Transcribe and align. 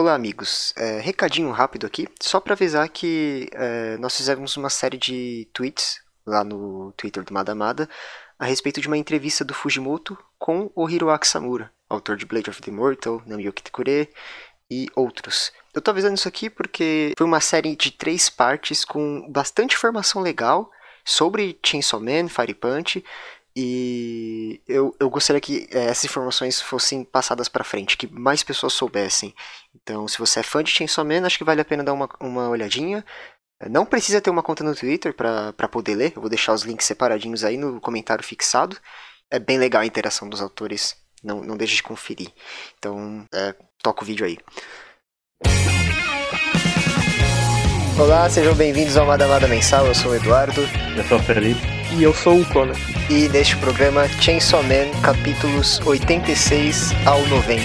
Olá, 0.00 0.14
amigos. 0.14 0.72
É, 0.78 0.98
recadinho 0.98 1.50
rápido 1.50 1.86
aqui, 1.86 2.08
só 2.22 2.40
para 2.40 2.54
avisar 2.54 2.88
que 2.88 3.50
é, 3.52 3.98
nós 3.98 4.16
fizemos 4.16 4.56
uma 4.56 4.70
série 4.70 4.96
de 4.96 5.46
tweets 5.52 6.00
lá 6.24 6.42
no 6.42 6.90
Twitter 6.96 7.22
do 7.22 7.34
Madamada 7.34 7.86
a 8.38 8.46
respeito 8.46 8.80
de 8.80 8.86
uma 8.88 8.96
entrevista 8.96 9.44
do 9.44 9.52
Fujimoto 9.52 10.16
com 10.38 10.72
o 10.74 10.88
Hiroaki 10.88 11.28
Samura, 11.28 11.70
autor 11.86 12.16
de 12.16 12.24
Blade 12.24 12.48
of 12.48 12.62
the 12.62 12.70
Immortal, 12.70 13.22
Namioki 13.26 13.62
Tekure 13.62 14.08
e 14.70 14.88
outros. 14.96 15.52
Eu 15.74 15.82
tô 15.82 15.90
avisando 15.90 16.14
isso 16.14 16.26
aqui 16.26 16.48
porque 16.48 17.12
foi 17.18 17.26
uma 17.26 17.42
série 17.42 17.76
de 17.76 17.90
três 17.90 18.30
partes 18.30 18.86
com 18.86 19.30
bastante 19.30 19.76
informação 19.76 20.22
legal 20.22 20.70
sobre 21.04 21.60
Chainsaw 21.62 22.00
Man, 22.00 22.30
Fire 22.30 22.54
Punch, 22.54 23.04
e 23.54 24.60
eu, 24.68 24.94
eu 25.00 25.10
gostaria 25.10 25.40
que 25.40 25.68
é, 25.72 25.86
essas 25.86 26.04
informações 26.04 26.60
fossem 26.60 27.04
passadas 27.04 27.48
para 27.48 27.64
frente, 27.64 27.96
que 27.96 28.06
mais 28.06 28.42
pessoas 28.42 28.72
soubessem. 28.72 29.34
Então, 29.74 30.06
se 30.06 30.18
você 30.18 30.40
é 30.40 30.42
fã 30.42 30.62
de 30.62 30.70
Chainsaw 30.70 31.04
Man, 31.04 31.26
acho 31.26 31.38
que 31.38 31.44
vale 31.44 31.60
a 31.60 31.64
pena 31.64 31.82
dar 31.82 31.92
uma, 31.92 32.08
uma 32.20 32.48
olhadinha. 32.48 33.04
Não 33.68 33.84
precisa 33.84 34.20
ter 34.20 34.30
uma 34.30 34.42
conta 34.42 34.64
no 34.64 34.74
Twitter 34.74 35.12
para 35.14 35.68
poder 35.68 35.94
ler, 35.94 36.12
eu 36.16 36.22
vou 36.22 36.30
deixar 36.30 36.54
os 36.54 36.62
links 36.62 36.86
separadinhos 36.86 37.44
aí 37.44 37.56
no 37.56 37.80
comentário 37.80 38.24
fixado. 38.24 38.76
É 39.30 39.38
bem 39.38 39.58
legal 39.58 39.82
a 39.82 39.86
interação 39.86 40.28
dos 40.28 40.40
autores, 40.40 40.96
não, 41.22 41.42
não 41.42 41.56
deixe 41.56 41.76
de 41.76 41.82
conferir. 41.82 42.32
Então, 42.78 43.26
é, 43.34 43.54
toca 43.82 44.02
o 44.02 44.06
vídeo 44.06 44.24
aí. 44.24 44.38
Olá, 47.98 48.30
sejam 48.30 48.54
bem-vindos 48.54 48.96
ao 48.96 49.04
Madamada 49.04 49.46
Mensal, 49.46 49.86
eu 49.86 49.94
sou 49.94 50.12
o 50.12 50.14
Eduardo. 50.14 50.62
Eu 50.96 51.04
sou 51.04 51.18
o 51.18 51.22
Felipe. 51.22 51.60
E 51.98 52.02
eu 52.02 52.14
sou 52.14 52.40
o 52.40 52.46
Conan. 52.46 52.72
E 53.10 53.28
neste 53.28 53.56
programa, 53.56 54.06
Chainsaw 54.06 54.62
Man, 54.62 54.88
capítulos 55.02 55.84
86 55.84 56.92
ao 57.04 57.20
90. 57.26 57.64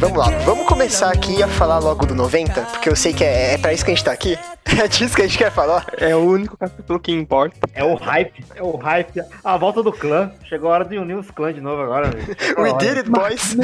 Vamos 0.00 0.18
lá, 0.18 0.30
vamos 0.44 0.66
começar 0.66 1.12
aqui 1.12 1.40
a 1.40 1.46
falar 1.46 1.78
logo 1.78 2.04
do 2.04 2.12
90, 2.12 2.60
porque 2.62 2.88
eu 2.88 2.96
sei 2.96 3.12
que 3.12 3.22
é, 3.22 3.54
é 3.54 3.58
pra 3.58 3.72
isso 3.72 3.84
que 3.84 3.92
a 3.92 3.94
gente 3.94 4.04
tá 4.04 4.10
aqui. 4.10 4.36
É 4.80 4.88
disso 4.88 5.14
que 5.14 5.22
a 5.22 5.26
gente 5.26 5.36
quer 5.36 5.50
falar. 5.50 5.84
É 5.98 6.14
o 6.16 6.20
único 6.20 6.56
capítulo 6.56 6.98
que 6.98 7.12
importa. 7.12 7.68
É 7.74 7.84
o 7.84 7.94
hype, 7.96 8.44
é 8.54 8.62
o 8.62 8.76
hype. 8.76 9.20
A 9.44 9.56
volta 9.56 9.82
do 9.82 9.92
clã. 9.92 10.32
Chegou 10.48 10.70
a 10.70 10.74
hora 10.74 10.84
de 10.84 10.96
unir 10.96 11.16
os 11.16 11.30
clãs 11.30 11.54
de 11.54 11.60
novo 11.60 11.82
agora. 11.82 12.10
We 12.56 12.72
did 12.78 12.98
it, 12.98 13.10
boys! 13.10 13.56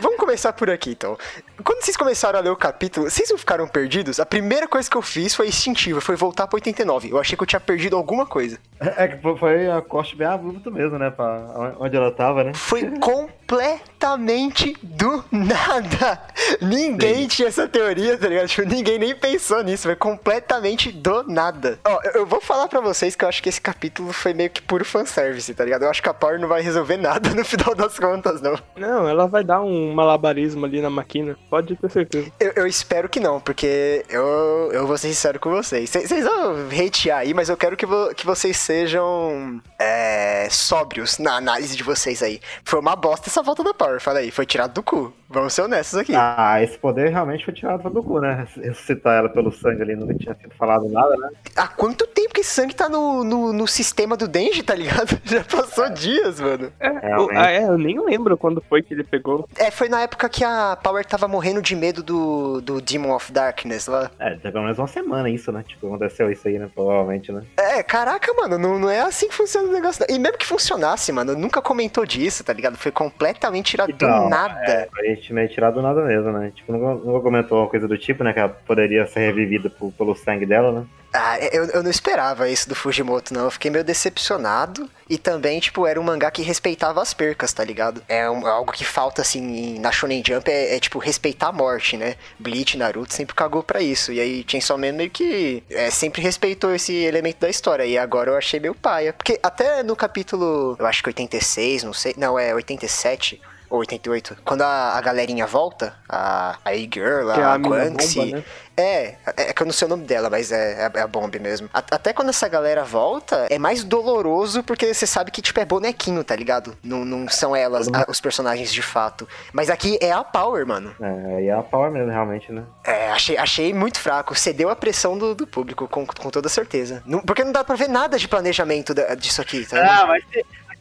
Vamos 0.00 0.18
começar 0.18 0.52
por 0.52 0.70
aqui, 0.70 0.90
então. 0.90 1.16
Quando 1.62 1.82
vocês 1.82 1.96
começaram 1.96 2.38
a 2.38 2.42
ler 2.42 2.50
o 2.50 2.56
capítulo, 2.56 3.08
vocês 3.08 3.30
não 3.30 3.38
ficaram 3.38 3.66
perdidos? 3.66 4.18
A 4.18 4.26
primeira 4.26 4.66
coisa 4.66 4.90
que 4.90 4.96
eu 4.96 5.02
fiz 5.02 5.34
foi 5.34 5.48
instintiva, 5.48 6.00
foi 6.00 6.16
voltar 6.16 6.46
pra 6.46 6.56
89. 6.56 7.10
Eu 7.10 7.18
achei 7.18 7.36
que 7.36 7.42
eu 7.42 7.46
tinha 7.46 7.60
perdido 7.60 7.96
alguma 7.96 8.26
coisa. 8.26 8.58
É 8.80 9.08
que 9.08 9.38
foi 9.38 9.70
a 9.70 9.80
corte 9.80 10.16
bem 10.16 10.26
abrupto 10.26 10.70
mesmo, 10.70 10.98
né? 10.98 11.10
Pra 11.10 11.74
onde 11.78 11.96
ela 11.96 12.10
tava, 12.10 12.44
né? 12.44 12.52
Foi 12.54 12.82
completamente 12.98 14.76
do 14.82 15.24
nada. 15.30 16.20
Ninguém 16.60 17.22
Sim. 17.22 17.28
tinha 17.28 17.48
essa 17.48 17.68
teoria, 17.68 18.18
tá 18.18 18.28
ligado? 18.28 18.48
Tipo, 18.48 18.68
ninguém 18.68 18.98
nem 18.98 19.14
pensou 19.14 19.62
nisso. 19.62 19.84
Foi 19.84 19.96
completamente 19.96 20.90
do 20.90 21.22
nada. 21.24 21.78
Ó, 21.84 22.00
eu 22.14 22.26
vou 22.26 22.40
falar 22.40 22.68
pra 22.68 22.80
vocês 22.80 23.14
que 23.14 23.24
eu 23.24 23.28
acho 23.28 23.42
que 23.42 23.48
esse 23.48 23.60
capítulo 23.60 24.12
foi 24.12 24.34
meio 24.34 24.50
que 24.50 24.60
puro 24.60 24.84
fanservice, 24.84 25.54
tá 25.54 25.64
ligado? 25.64 25.84
Eu 25.84 25.90
acho 25.90 26.02
que 26.02 26.08
a 26.08 26.14
Power 26.14 26.38
não 26.40 26.48
vai 26.48 26.62
resolver 26.62 26.96
nada 26.96 27.30
no 27.34 27.44
final 27.44 27.74
das 27.74 27.98
contas, 27.98 28.40
não. 28.40 28.58
Não, 28.76 29.08
ela 29.08 29.26
vai 29.26 29.44
dar 29.44 29.62
um 29.62 29.83
malabarismo 29.92 30.64
ali 30.64 30.80
na 30.80 30.90
máquina. 30.90 31.36
Pode 31.50 31.76
ter 31.76 31.90
certeza. 31.90 32.32
Eu, 32.38 32.52
eu 32.56 32.66
espero 32.66 33.08
que 33.08 33.20
não, 33.20 33.40
porque 33.40 34.04
eu, 34.08 34.70
eu 34.72 34.86
vou 34.86 34.96
ser 34.96 35.08
sincero 35.08 35.40
com 35.40 35.50
vocês. 35.50 35.90
Vocês 35.90 36.24
vão 36.24 36.68
hatear 36.68 37.18
aí, 37.18 37.34
mas 37.34 37.48
eu 37.48 37.56
quero 37.56 37.76
que, 37.76 37.86
vo, 37.86 38.14
que 38.14 38.24
vocês 38.24 38.56
sejam 38.56 39.60
é, 39.78 40.48
sóbrios 40.50 41.18
na 41.18 41.36
análise 41.36 41.76
de 41.76 41.82
vocês 41.82 42.22
aí. 42.22 42.40
Foi 42.64 42.80
uma 42.80 42.96
bosta 42.96 43.28
essa 43.28 43.42
volta 43.42 43.62
da 43.62 43.74
Power, 43.74 44.00
fala 44.00 44.20
aí. 44.20 44.30
Foi 44.30 44.46
tirado 44.46 44.74
do 44.74 44.82
cu. 44.82 45.12
Vamos 45.34 45.52
ser 45.52 45.62
honestos 45.62 45.98
aqui. 45.98 46.14
Ah, 46.14 46.62
esse 46.62 46.78
poder 46.78 47.10
realmente 47.10 47.44
foi 47.44 47.52
tirado 47.52 47.90
do 47.90 48.02
cu, 48.04 48.20
né? 48.20 48.46
Ressuscitar 48.56 49.18
ela 49.18 49.28
pelo 49.28 49.50
sangue 49.50 49.82
ali, 49.82 49.96
não 49.96 50.06
tinha 50.16 50.32
sido 50.36 50.54
falado 50.56 50.88
nada, 50.88 51.16
né? 51.16 51.28
Há 51.56 51.66
quanto 51.66 52.06
tempo 52.06 52.32
que 52.32 52.40
esse 52.40 52.50
sangue 52.50 52.72
tá 52.72 52.88
no, 52.88 53.24
no, 53.24 53.52
no 53.52 53.66
sistema 53.66 54.16
do 54.16 54.28
Denji, 54.28 54.62
tá 54.62 54.76
ligado? 54.76 55.20
Já 55.26 55.42
passou 55.42 55.86
é. 55.86 55.90
dias, 55.90 56.38
mano. 56.40 56.72
É, 56.78 57.14
eu, 57.14 57.28
ah, 57.32 57.50
é, 57.50 57.64
eu 57.64 57.76
nem 57.76 58.00
lembro 58.00 58.36
quando 58.36 58.62
foi 58.68 58.80
que 58.80 58.94
ele 58.94 59.02
pegou. 59.02 59.48
É, 59.56 59.72
foi 59.72 59.88
na 59.88 60.02
época 60.02 60.28
que 60.28 60.44
a 60.44 60.78
Power 60.80 61.04
tava 61.04 61.26
morrendo 61.26 61.60
de 61.60 61.74
medo 61.74 62.00
do, 62.00 62.60
do 62.60 62.80
Demon 62.80 63.12
of 63.12 63.32
Darkness 63.32 63.88
lá. 63.88 64.12
É, 64.20 64.36
pelo 64.36 64.62
menos 64.62 64.78
uma 64.78 64.86
semana 64.86 65.28
isso, 65.28 65.50
né? 65.50 65.64
Tipo, 65.66 65.88
aconteceu 65.88 66.30
isso 66.30 66.46
aí, 66.46 66.60
né? 66.60 66.70
Provavelmente, 66.72 67.32
né? 67.32 67.42
É, 67.56 67.82
caraca, 67.82 68.32
mano, 68.34 68.56
não, 68.56 68.78
não 68.78 68.88
é 68.88 69.00
assim 69.00 69.28
que 69.28 69.34
funciona 69.34 69.68
o 69.68 69.72
negócio. 69.72 70.06
Não. 70.08 70.14
E 70.14 70.18
mesmo 70.18 70.38
que 70.38 70.46
funcionasse, 70.46 71.10
mano, 71.10 71.36
nunca 71.36 71.60
comentou 71.60 72.06
disso, 72.06 72.44
tá 72.44 72.52
ligado? 72.52 72.76
Foi 72.76 72.92
completamente 72.92 73.72
tirado 73.72 73.92
do 73.92 74.06
nada. 74.28 74.60
É, 74.64 74.88
gente 75.24 75.32
meio 75.32 75.48
tirado 75.48 75.74
do 75.74 75.82
nada 75.82 76.02
mesmo, 76.02 76.30
né? 76.30 76.52
Tipo, 76.54 76.72
nunca, 76.72 77.22
comentou 77.22 77.58
uma 77.62 77.68
coisa 77.68 77.88
do 77.88 77.96
tipo, 77.96 78.22
né? 78.22 78.32
Que 78.32 78.40
ela 78.40 78.48
poderia 78.48 79.06
ser 79.06 79.20
revivida 79.20 79.70
por, 79.70 79.90
pelo 79.92 80.14
sangue 80.14 80.44
dela, 80.44 80.80
né? 80.80 80.86
Ah, 81.12 81.38
eu, 81.38 81.66
eu 81.66 81.82
não 81.82 81.90
esperava 81.90 82.48
isso 82.48 82.68
do 82.68 82.74
Fujimoto, 82.74 83.32
não. 83.32 83.44
Eu 83.44 83.50
fiquei 83.50 83.70
meio 83.70 83.84
decepcionado. 83.84 84.90
E 85.08 85.16
também, 85.16 85.60
tipo, 85.60 85.86
era 85.86 86.00
um 86.00 86.02
mangá 86.02 86.30
que 86.30 86.42
respeitava 86.42 87.00
as 87.00 87.14
percas, 87.14 87.52
tá 87.52 87.62
ligado? 87.62 88.02
É 88.08 88.28
um, 88.28 88.46
algo 88.46 88.72
que 88.72 88.84
falta, 88.84 89.22
assim, 89.22 89.78
na 89.78 89.92
Shonen 89.92 90.22
Jump, 90.26 90.50
é, 90.50 90.74
é, 90.74 90.80
tipo, 90.80 90.98
respeitar 90.98 91.48
a 91.48 91.52
morte, 91.52 91.96
né? 91.96 92.16
Bleach, 92.38 92.76
Naruto 92.76 93.14
sempre 93.14 93.34
cagou 93.34 93.62
pra 93.62 93.80
isso. 93.80 94.12
E 94.12 94.20
aí, 94.20 94.44
Chainsaw 94.46 94.76
Man 94.76 94.92
meio 94.92 95.10
que 95.10 95.62
é, 95.70 95.88
sempre 95.90 96.20
respeitou 96.20 96.74
esse 96.74 96.92
elemento 96.92 97.40
da 97.40 97.48
história. 97.48 97.84
E 97.84 97.96
agora 97.96 98.30
eu 98.30 98.36
achei 98.36 98.58
meio 98.58 98.74
paia. 98.74 99.12
Porque 99.12 99.38
até 99.42 99.82
no 99.82 99.94
capítulo, 99.94 100.74
eu 100.78 100.86
acho 100.86 101.02
que 101.02 101.10
86, 101.10 101.84
não 101.84 101.92
sei. 101.92 102.14
Não, 102.16 102.38
é 102.38 102.54
87 102.54 103.40
ou 103.74 103.80
88, 103.80 104.38
quando 104.44 104.62
a, 104.62 104.96
a 104.96 105.00
galerinha 105.00 105.46
volta, 105.46 105.94
a, 106.08 106.56
a 106.64 106.74
E-Girl, 106.74 107.30
a, 107.30 107.36
é 107.36 107.42
a, 107.42 107.54
a 107.54 107.60
Quanxi. 107.60 108.32
Né? 108.32 108.44
É, 108.76 109.14
é 109.36 109.52
que 109.52 109.62
eu 109.62 109.66
não 109.66 109.72
sei 109.72 109.86
o 109.86 109.88
nome 109.88 110.04
dela, 110.04 110.28
mas 110.28 110.50
é, 110.50 110.90
é 110.92 111.00
a 111.00 111.06
Bomb 111.06 111.38
mesmo. 111.38 111.68
Até 111.72 112.12
quando 112.12 112.30
essa 112.30 112.48
galera 112.48 112.82
volta, 112.82 113.46
é 113.48 113.58
mais 113.58 113.84
doloroso 113.84 114.62
porque 114.64 114.92
você 114.92 115.06
sabe 115.06 115.30
que, 115.30 115.40
tipo, 115.40 115.60
é 115.60 115.64
bonequinho, 115.64 116.24
tá 116.24 116.34
ligado? 116.34 116.76
Não, 116.82 117.04
não 117.04 117.28
são 117.28 117.54
elas 117.54 117.88
a, 117.88 118.06
os 118.08 118.20
personagens 118.20 118.72
de 118.72 118.82
fato. 118.82 119.28
Mas 119.52 119.70
aqui 119.70 119.98
é 120.00 120.10
a 120.10 120.24
Power, 120.24 120.66
mano. 120.66 120.94
É, 121.00 121.46
é 121.46 121.52
a 121.52 121.62
Power 121.62 121.90
mesmo, 121.90 122.10
realmente, 122.10 122.50
né? 122.50 122.64
É, 122.84 123.10
achei, 123.10 123.36
achei 123.36 123.72
muito 123.72 124.00
fraco. 124.00 124.34
Cedeu 124.34 124.68
a 124.68 124.76
pressão 124.76 125.16
do, 125.16 125.34
do 125.34 125.46
público, 125.46 125.86
com, 125.86 126.04
com 126.04 126.30
toda 126.30 126.48
certeza. 126.48 127.02
Não, 127.06 127.20
porque 127.20 127.44
não 127.44 127.52
dá 127.52 127.62
pra 127.62 127.76
ver 127.76 127.88
nada 127.88 128.18
de 128.18 128.26
planejamento 128.26 128.92
da, 128.92 129.14
disso 129.14 129.40
aqui, 129.40 129.64
tá? 129.66 130.02
Ah, 130.02 130.06
mas 130.06 130.24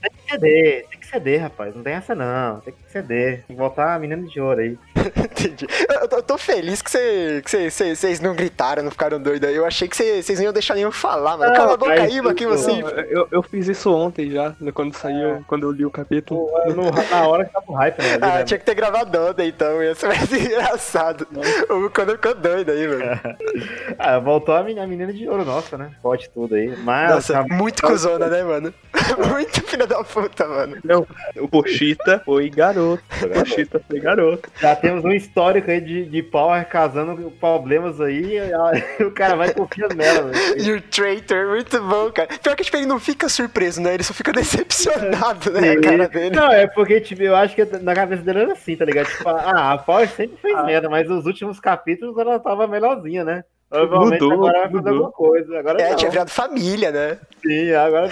tem, 0.09 0.11
que 0.11 0.31
ceder, 0.31 0.87
tem 0.89 0.99
que 0.99 1.07
ceder, 1.07 1.41
rapaz. 1.41 1.75
Não 1.75 1.83
tem 1.83 1.93
essa 1.93 2.13
não. 2.13 2.59
Tem 2.59 2.73
que 2.73 2.91
ceder. 2.91 3.43
Tem 3.47 3.55
que 3.55 3.61
voltar 3.61 3.95
a 3.95 3.99
menina 3.99 4.27
de 4.27 4.39
ouro 4.39 4.59
aí. 4.59 4.77
Entendi. 5.15 5.67
Eu, 5.89 6.17
eu, 6.17 6.23
tô 6.23 6.37
feliz 6.37 6.81
que 6.81 6.89
vocês 6.89 7.73
cê, 7.73 8.17
não 8.21 8.35
gritaram, 8.35 8.83
não 8.83 8.91
ficaram 8.91 9.19
doidos 9.19 9.47
aí. 9.47 9.55
Eu 9.55 9.65
achei 9.65 9.87
que 9.87 9.95
vocês 9.95 10.39
não 10.39 10.45
iam 10.45 10.53
deixar 10.53 10.75
nenhum 10.75 10.91
falar, 10.91 11.37
mano. 11.37 11.53
Cala 11.53 11.73
a 11.73 11.77
boca 11.77 11.93
aí, 11.93 12.19
aqui 12.19 12.45
você. 12.45 12.71
Eu, 13.09 13.27
eu 13.31 13.43
fiz 13.43 13.67
isso 13.67 13.93
ontem 13.93 14.31
já, 14.31 14.55
né, 14.59 14.71
quando 14.71 14.95
saiu, 14.95 15.35
é. 15.35 15.41
quando 15.47 15.63
eu 15.63 15.71
li 15.71 15.85
o 15.85 15.91
capítulo. 15.91 16.49
No, 16.67 16.91
na 16.91 17.27
hora 17.27 17.45
que 17.45 17.53
tava 17.53 17.65
o 17.67 17.73
hype, 17.73 18.01
né? 18.01 18.17
Ah, 18.21 18.27
né? 18.37 18.43
tinha 18.43 18.57
que 18.57 18.65
ter 18.65 18.75
gravado 18.75 19.17
ontem, 19.19 19.49
então. 19.49 19.83
Ia 19.83 19.95
ser 19.95 20.07
mais 20.07 20.31
engraçado. 20.31 21.27
O 21.69 21.89
Conan 21.89 22.13
ficou 22.13 22.35
doido 22.35 22.71
aí, 22.71 22.87
mano. 22.87 23.19
ah, 23.99 24.19
voltou 24.19 24.55
a 24.55 24.63
menina 24.63 25.11
de 25.11 25.27
ouro, 25.27 25.45
nossa, 25.45 25.77
né? 25.77 25.91
Pode 26.01 26.29
tudo 26.29 26.55
aí. 26.55 26.75
Mas, 26.77 27.09
nossa, 27.09 27.33
tá... 27.33 27.43
muito 27.43 27.81
cuzona, 27.81 28.27
né, 28.27 28.43
mano? 28.43 28.73
muito 29.29 29.61
filha 29.63 29.87
da 29.87 30.03
puta, 30.03 30.47
mano. 30.47 30.77
Não, 30.83 31.07
o 31.37 31.47
Pochita 31.47 32.21
foi 32.23 32.49
garoto. 32.49 33.03
O 33.21 33.29
Pochita 33.29 33.81
foi 33.87 33.99
garoto. 33.99 34.49
Já 34.59 34.75
temos 34.93 35.05
um 35.05 35.11
histórico 35.11 35.71
aí 35.71 35.81
de, 35.81 36.05
de 36.05 36.21
Power 36.21 36.67
casando 36.67 37.21
com 37.21 37.29
problemas 37.31 37.99
aí, 37.99 38.37
e 38.37 39.03
o 39.03 39.11
cara 39.11 39.35
vai 39.35 39.53
confiando 39.53 39.95
nela, 39.95 40.29
velho. 40.29 40.61
E 40.61 40.71
o 40.73 40.81
Traitor, 40.81 41.47
muito 41.47 41.81
bom, 41.81 42.11
cara. 42.11 42.29
Pior 42.41 42.55
que 42.55 42.63
tipo, 42.63 42.77
ele 42.77 42.85
não 42.85 42.99
fica 42.99 43.27
surpreso, 43.27 43.81
né? 43.81 43.95
Ele 43.95 44.03
só 44.03 44.13
fica 44.13 44.31
decepcionado, 44.33 45.51
né? 45.51 45.71
A 45.71 45.81
cara 45.81 46.07
dele. 46.07 46.35
Não, 46.35 46.51
é 46.51 46.67
porque, 46.67 47.01
tipo, 47.01 47.23
eu 47.23 47.35
acho 47.35 47.55
que 47.55 47.65
na 47.65 47.95
cabeça 47.95 48.21
dele 48.21 48.39
era 48.39 48.53
assim, 48.53 48.75
tá 48.75 48.85
ligado? 48.85 49.07
Tipo, 49.07 49.29
ah, 49.29 49.73
a 49.73 49.77
Power 49.77 50.07
sempre 50.09 50.37
fez 50.37 50.55
ah. 50.55 50.63
merda, 50.63 50.89
mas 50.89 51.09
os 51.09 51.25
últimos 51.25 51.59
capítulos 51.59 52.17
ela 52.17 52.39
tava 52.39 52.67
melhorzinha, 52.67 53.23
né? 53.23 53.43
Provavelmente 53.69 54.21
mudou, 54.21 54.47
agora 54.47 54.59
vai 54.59 54.71
fazer 54.71 54.89
alguma 54.89 55.11
coisa. 55.11 55.59
Agora 55.59 55.81
é, 55.81 55.89
não. 55.89 55.95
tinha 55.95 56.11
virado 56.11 56.29
família, 56.29 56.91
né? 56.91 57.17
Sim, 57.43 57.71
agora. 57.71 58.07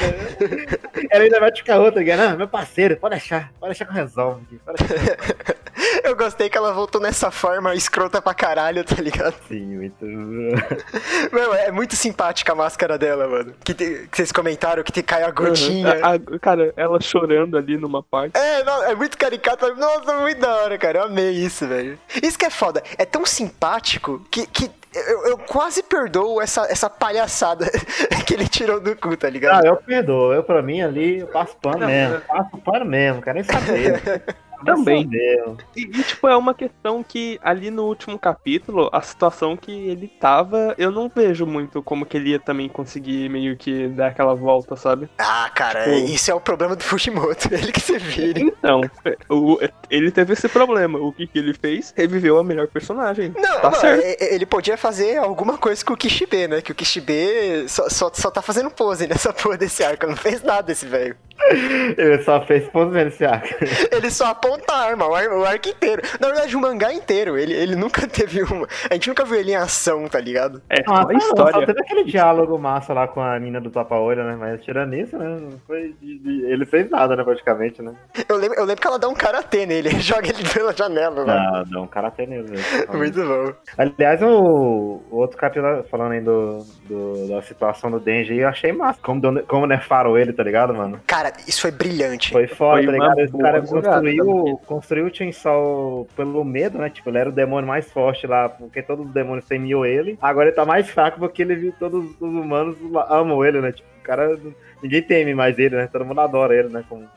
Ela 1.12 1.24
ainda 1.24 1.40
vai 1.40 1.56
ficar 1.56 1.80
outra, 1.80 2.02
não, 2.18 2.38
meu 2.38 2.48
parceiro, 2.48 2.98
pode 2.98 3.16
deixar, 3.16 3.52
pode 3.60 3.70
deixar 3.70 3.86
que 3.86 3.92
eu 3.92 3.96
resolvo. 3.96 4.42
eu 6.04 6.16
gostei 6.16 6.50
que 6.50 6.58
ela 6.58 6.74
voltou 6.74 7.02
nessa 7.02 7.32
forma 7.32 7.74
escrota 7.76 8.22
pra 8.22 8.34
caralho, 8.34 8.84
tá 8.84 9.02
ligado? 9.02 9.36
Sim, 9.48 9.78
muito. 9.78 10.06
Mano, 11.32 11.54
é 11.54 11.72
muito 11.72 11.96
simpática 11.96 12.52
a 12.52 12.56
máscara 12.56 12.98
dela, 12.98 13.28
mano. 13.28 13.54
Que, 13.64 13.74
te, 13.74 14.08
que 14.10 14.18
vocês 14.18 14.32
comentaram 14.32 14.84
que 14.84 14.92
te 14.92 15.04
cai 15.04 15.24
a 15.24 15.32
gotinha. 15.32 15.96
Uhum. 15.96 16.36
A, 16.36 16.40
cara, 16.40 16.74
ela 16.76 17.00
chorando 17.00 17.58
ali 17.58 17.78
numa 17.78 18.04
parte. 18.04 18.38
É, 18.38 18.64
não, 18.64 18.84
é 18.84 18.96
muito 18.96 19.18
caricato. 19.18 19.74
Nossa, 19.76 20.20
muito 20.20 20.40
da 20.40 20.56
hora, 20.56 20.78
cara. 20.78 21.00
Eu 21.00 21.04
amei 21.06 21.32
isso, 21.32 21.68
velho. 21.68 21.98
Isso 22.22 22.38
que 22.38 22.46
é 22.46 22.50
foda. 22.50 22.84
É 22.98 23.06
tão 23.06 23.26
simpático 23.26 24.22
que, 24.30 24.46
que 24.48 24.70
eu, 24.94 25.26
eu 25.28 25.38
quase 25.38 25.82
perdoo 25.84 26.42
essa, 26.42 26.64
essa 26.70 26.90
palhaçada 26.90 27.66
que 28.28 28.34
ele 28.34 28.48
tirou 28.48 28.80
do 28.80 28.96
cu, 28.96 29.16
tá 29.16 29.30
ligado? 29.30 29.66
Ah, 29.66 29.68
eu 29.68 29.78
perdoo. 29.78 30.34
Eu, 30.34 30.44
pra 30.44 30.62
mim, 30.62 30.82
ali, 30.82 31.20
eu 31.20 31.28
passo 31.28 31.56
pano 31.58 31.80
Não, 31.80 31.88
mesmo. 31.88 32.16
é. 32.16 32.20
Passo 32.20 32.58
pano 32.58 32.86
mesmo, 32.86 33.22
quero 33.22 33.36
nem 33.36 33.44
saber. 33.44 34.02
Também. 34.66 35.10
E, 35.76 35.82
e, 35.82 36.04
tipo, 36.04 36.28
é 36.28 36.36
uma 36.36 36.54
questão 36.54 37.04
que 37.04 37.40
ali 37.44 37.70
no 37.72 37.84
último 37.86 38.18
capítulo, 38.20 38.90
a 38.92 39.02
situação 39.02 39.56
que 39.58 39.72
ele 39.72 40.08
tava, 40.08 40.74
eu 40.78 40.92
não 40.92 41.10
vejo 41.14 41.46
muito 41.46 41.82
como 41.84 42.06
que 42.06 42.18
ele 42.18 42.32
ia 42.32 42.40
também 42.40 42.68
conseguir 42.70 43.30
meio 43.30 43.56
que 43.58 43.88
dar 43.90 44.08
aquela 44.08 44.34
volta, 44.36 44.76
sabe? 44.76 45.10
Ah, 45.18 45.50
cara, 45.54 45.84
Tipo- 45.84 45.96
isso 46.12 46.30
é 46.32 46.34
o 46.34 46.40
problema 46.40 46.76
do 46.76 46.84
Fujimoto. 46.84 47.48
Ele 47.54 47.72
que 47.72 47.80
se 47.82 47.98
vire. 47.98 48.42
Então, 48.42 48.82
o- 49.30 49.58
ele 49.90 50.12
teve 50.12 50.34
esse 50.34 50.48
problema. 50.48 50.98
O 51.00 51.12
que, 51.12 51.28
que 51.28 51.38
ele 51.40 51.54
fez? 51.54 51.94
Reviveu 51.96 52.38
a 52.40 52.44
melhor 52.44 52.68
personagem. 52.68 53.34
Não, 53.36 53.60
tá 53.60 53.70
mano, 53.70 53.76
certo. 53.76 54.04
e- 54.06 54.34
ele 54.36 54.46
podia 54.46 54.78
fazer 54.78 55.18
alguma 55.18 55.58
coisa 55.58 55.84
com 55.84 55.94
o 55.94 55.98
Kishibe, 55.98 56.48
né? 56.48 56.62
Que 56.62 56.72
o 56.72 56.76
Kishibe 56.76 57.68
só, 57.68 57.90
só, 57.90 58.12
só 58.14 58.32
tá 58.32 58.42
fazendo 58.42 58.70
pose 58.72 59.06
nessa 59.08 59.34
porra 59.34 59.58
desse 59.58 59.84
arco. 59.84 60.08
Não 60.08 60.16
fez 60.16 60.42
nada 60.42 60.72
esse 60.72 60.86
velho. 60.86 61.16
Ele 61.98 62.22
só 62.24 62.40
fez 62.46 62.68
pose 62.70 62.92
vendo 62.92 63.08
esse 63.08 63.26
arco. 63.26 63.48
Ele 63.92 64.10
só 64.12 64.28
aponta 64.28 64.51
a 64.70 64.76
arma, 64.76 65.08
o, 65.08 65.16
ar- 65.16 65.30
o 65.32 65.46
arco 65.46 65.70
inteiro. 65.70 66.02
Na 66.20 66.28
verdade, 66.28 66.56
o 66.56 66.60
mangá 66.60 66.94
inteiro. 66.94 67.38
Ele, 67.38 67.54
ele 67.54 67.76
nunca 67.76 68.06
teve 68.08 68.42
uma. 68.44 68.68
A 68.90 68.94
gente 68.94 69.08
nunca 69.10 69.24
viu 69.26 69.36
ele 69.40 69.52
em 69.52 69.56
ação, 69.56 70.08
tá 70.08 70.20
ligado? 70.20 70.62
É, 70.70 70.82
Ah, 70.82 70.84
tá 70.84 71.02
a 71.02 71.06
bom, 71.06 71.20
Só 71.20 71.28
história. 71.28 71.66
teve 71.68 71.80
aquele 71.82 72.04
diálogo 72.06 72.58
massa 72.58 72.94
lá 72.94 73.08
com 73.08 73.22
a 73.22 73.40
mina 73.40 73.60
do 73.62 73.70
tapa-olho, 73.70 74.24
né? 74.24 74.36
Mas 74.40 74.64
tirando 74.64 74.94
isso, 74.96 75.18
né? 75.18 75.26
Não 75.40 75.60
foi 75.68 75.96
de- 76.02 76.20
de- 76.20 76.46
Ele 76.46 76.66
fez 76.66 76.90
nada, 76.90 77.16
né? 77.16 77.24
Praticamente, 77.24 77.82
né? 77.82 77.94
Eu 78.28 78.38
lembro, 78.38 78.58
eu 78.58 78.66
lembro 78.66 78.82
que 78.82 78.88
ela 78.88 79.00
dá 79.00 79.08
um 79.08 79.14
karatê 79.14 79.66
nele. 79.66 79.90
Ele 79.90 80.00
joga 80.02 80.28
ele 80.28 80.48
pela 80.50 80.74
janela 80.76 81.24
lá. 81.24 81.64
Não, 81.64 81.72
não, 81.72 81.84
um 81.84 81.88
cara 81.88 82.12
tem 82.12 82.28
nele. 82.28 82.50
né? 82.52 82.58
Muito 82.94 83.22
bom. 83.24 83.54
Aliás, 83.78 84.22
o, 84.22 85.02
o 85.10 85.18
outro 85.18 85.38
capítulo, 85.38 85.84
falando 85.90 86.12
aí 86.14 86.22
do, 86.22 86.60
do- 86.86 87.28
da 87.30 87.42
situação 87.42 87.90
do 87.92 88.00
Denji, 88.00 88.38
eu 88.38 88.48
achei 88.50 88.72
massa. 88.72 89.00
Como, 89.02 89.22
como 89.44 89.66
nerfaram 89.66 90.18
ele, 90.18 90.34
tá 90.34 90.44
ligado, 90.44 90.74
mano? 90.74 91.00
Cara, 91.08 91.32
isso 91.48 91.62
foi 91.62 91.72
brilhante. 91.72 92.32
Foi 92.32 92.48
foda, 92.48 92.78
Foi 92.78 92.86
tá 92.86 92.92
ligado? 92.92 93.20
Esse 93.20 93.38
cara 93.38 93.66
jogada 93.66 94.10
construiu, 94.42 94.58
também. 94.58 94.68
construiu 94.68 95.06
o 95.06 95.14
Chainsaw 95.14 96.08
pelo 96.16 96.44
medo, 96.44 96.78
né? 96.78 96.90
Tipo, 96.90 97.10
ele 97.10 97.18
era 97.18 97.30
o 97.30 97.34
demônio 97.34 97.68
mais 97.68 97.92
forte 97.92 98.28
lá, 98.28 98.50
porque 98.50 98.82
todos 98.82 99.06
os 99.06 99.14
demônios 99.14 99.46
temiam 99.46 99.86
ele. 99.86 100.18
Agora 100.22 100.50
ele 100.50 100.56
tá 100.56 100.66
mais 100.66 100.90
fraco 100.90 101.20
porque 101.20 101.42
ele 101.42 101.56
viu 101.56 101.74
todos 101.78 102.12
os 102.12 102.22
humanos 102.22 102.78
amam 103.10 103.44
ele, 103.46 103.62
né? 103.62 103.72
Tipo, 103.72 103.88
o 104.00 104.04
cara. 104.04 104.40
Ninguém 104.82 105.02
teme 105.02 105.34
mais 105.34 105.60
ele, 105.60 105.76
né? 105.76 105.88
Todo 105.88 106.06
mundo 106.06 106.22
adora 106.22 106.56
ele, 106.56 106.70
né? 106.70 106.84
Como 106.90 107.08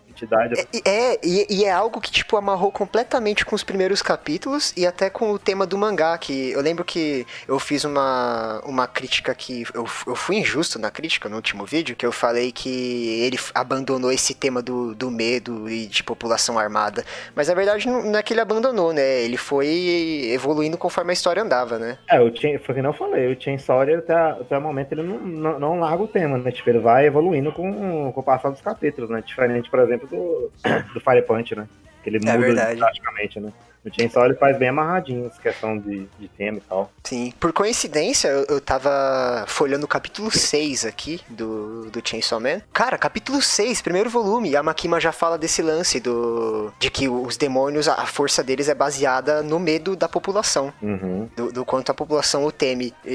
É, 0.84 1.12
é, 1.12 1.20
e, 1.22 1.46
e 1.50 1.64
é 1.64 1.70
algo 1.70 2.00
que, 2.00 2.10
tipo, 2.10 2.36
amarrou 2.36 2.70
completamente 2.70 3.44
com 3.44 3.54
os 3.54 3.64
primeiros 3.64 4.02
capítulos 4.02 4.72
e 4.76 4.86
até 4.86 5.10
com 5.10 5.32
o 5.32 5.38
tema 5.38 5.66
do 5.66 5.76
mangá, 5.76 6.16
que 6.18 6.52
eu 6.52 6.60
lembro 6.60 6.84
que 6.84 7.26
eu 7.46 7.58
fiz 7.58 7.84
uma, 7.84 8.60
uma 8.64 8.86
crítica 8.86 9.34
que... 9.34 9.64
Eu, 9.74 9.84
eu 10.06 10.14
fui 10.14 10.36
injusto 10.36 10.78
na 10.78 10.90
crítica 10.90 11.28
no 11.28 11.36
último 11.36 11.64
vídeo, 11.64 11.96
que 11.96 12.06
eu 12.06 12.12
falei 12.12 12.52
que 12.52 13.20
ele 13.20 13.38
abandonou 13.54 14.10
esse 14.10 14.34
tema 14.34 14.62
do, 14.62 14.94
do 14.94 15.10
medo 15.10 15.68
e 15.68 15.86
de 15.86 16.02
população 16.02 16.58
armada. 16.58 17.04
Mas, 17.34 17.48
na 17.48 17.54
verdade, 17.54 17.88
não, 17.88 18.16
é 18.16 18.22
que 18.22 18.32
ele 18.32 18.40
abandonou, 18.40 18.92
né? 18.92 19.22
Ele 19.22 19.36
foi 19.36 20.30
evoluindo 20.32 20.78
conforme 20.78 21.10
a 21.10 21.14
história 21.14 21.42
andava, 21.42 21.78
né? 21.78 21.98
É, 22.08 22.20
o 22.20 22.34
Chain, 22.34 22.58
foi 22.58 22.72
o 22.72 22.76
que 22.76 22.82
não 22.82 22.90
eu 22.90 22.94
falei, 22.94 23.32
o 23.32 23.40
Chainsaw, 23.40 23.82
ele 23.82 23.96
até, 23.96 24.14
até 24.14 24.58
o 24.58 24.60
momento, 24.60 24.92
ele 24.92 25.02
não, 25.02 25.18
não, 25.18 25.58
não 25.58 25.80
larga 25.80 26.02
o 26.02 26.08
tema, 26.08 26.38
né? 26.38 26.50
Tipo, 26.50 26.70
ele 26.70 26.78
vai 26.78 27.06
evoluindo 27.06 27.52
com, 27.52 28.12
com 28.12 28.20
o 28.20 28.22
passar 28.22 28.50
dos 28.50 28.60
capítulos, 28.60 29.10
né? 29.10 29.22
Diferente, 29.24 29.70
por 29.70 29.80
exemplo, 29.80 30.03
do, 30.06 30.50
do 30.92 31.00
Fire 31.00 31.22
Punch, 31.22 31.54
né? 31.54 31.68
Que 32.02 32.10
ele 32.10 32.18
muda 32.18 32.38
verdade. 32.38 32.78
praticamente, 32.78 33.40
né? 33.40 33.52
O 33.84 33.90
Chainsaw, 33.92 34.24
ele 34.24 34.34
faz 34.34 34.56
bem 34.58 34.68
amarradinho 34.70 35.26
essa 35.26 35.40
questão 35.40 35.78
de, 35.78 36.06
de 36.18 36.28
tema 36.28 36.58
e 36.58 36.60
tal. 36.62 36.90
Sim, 37.04 37.32
por 37.38 37.52
coincidência, 37.52 38.28
eu, 38.28 38.46
eu 38.48 38.60
tava 38.60 39.44
folhando 39.46 39.84
o 39.84 39.88
capítulo 39.88 40.30
6 40.30 40.84
aqui 40.86 41.20
do, 41.28 41.90
do 41.90 42.00
Chainsaw 42.06 42.40
Man. 42.40 42.62
Cara, 42.72 42.96
capítulo 42.96 43.42
6, 43.42 43.82
primeiro 43.82 44.08
volume, 44.08 44.56
a 44.56 44.62
Makima 44.62 44.98
já 45.00 45.12
fala 45.12 45.36
desse 45.36 45.60
lance 45.60 46.00
do 46.00 46.72
de 46.78 46.90
que 46.90 47.08
os 47.08 47.36
demônios, 47.36 47.88
a 47.88 48.06
força 48.06 48.42
deles 48.42 48.68
é 48.68 48.74
baseada 48.74 49.42
no 49.42 49.58
medo 49.58 49.94
da 49.96 50.08
população, 50.08 50.72
Uhum. 50.82 51.28
do, 51.36 51.52
do 51.52 51.64
quanto 51.64 51.90
a 51.90 51.94
população 51.94 52.44
o 52.44 52.52
teme. 52.52 52.94
E, 53.04 53.14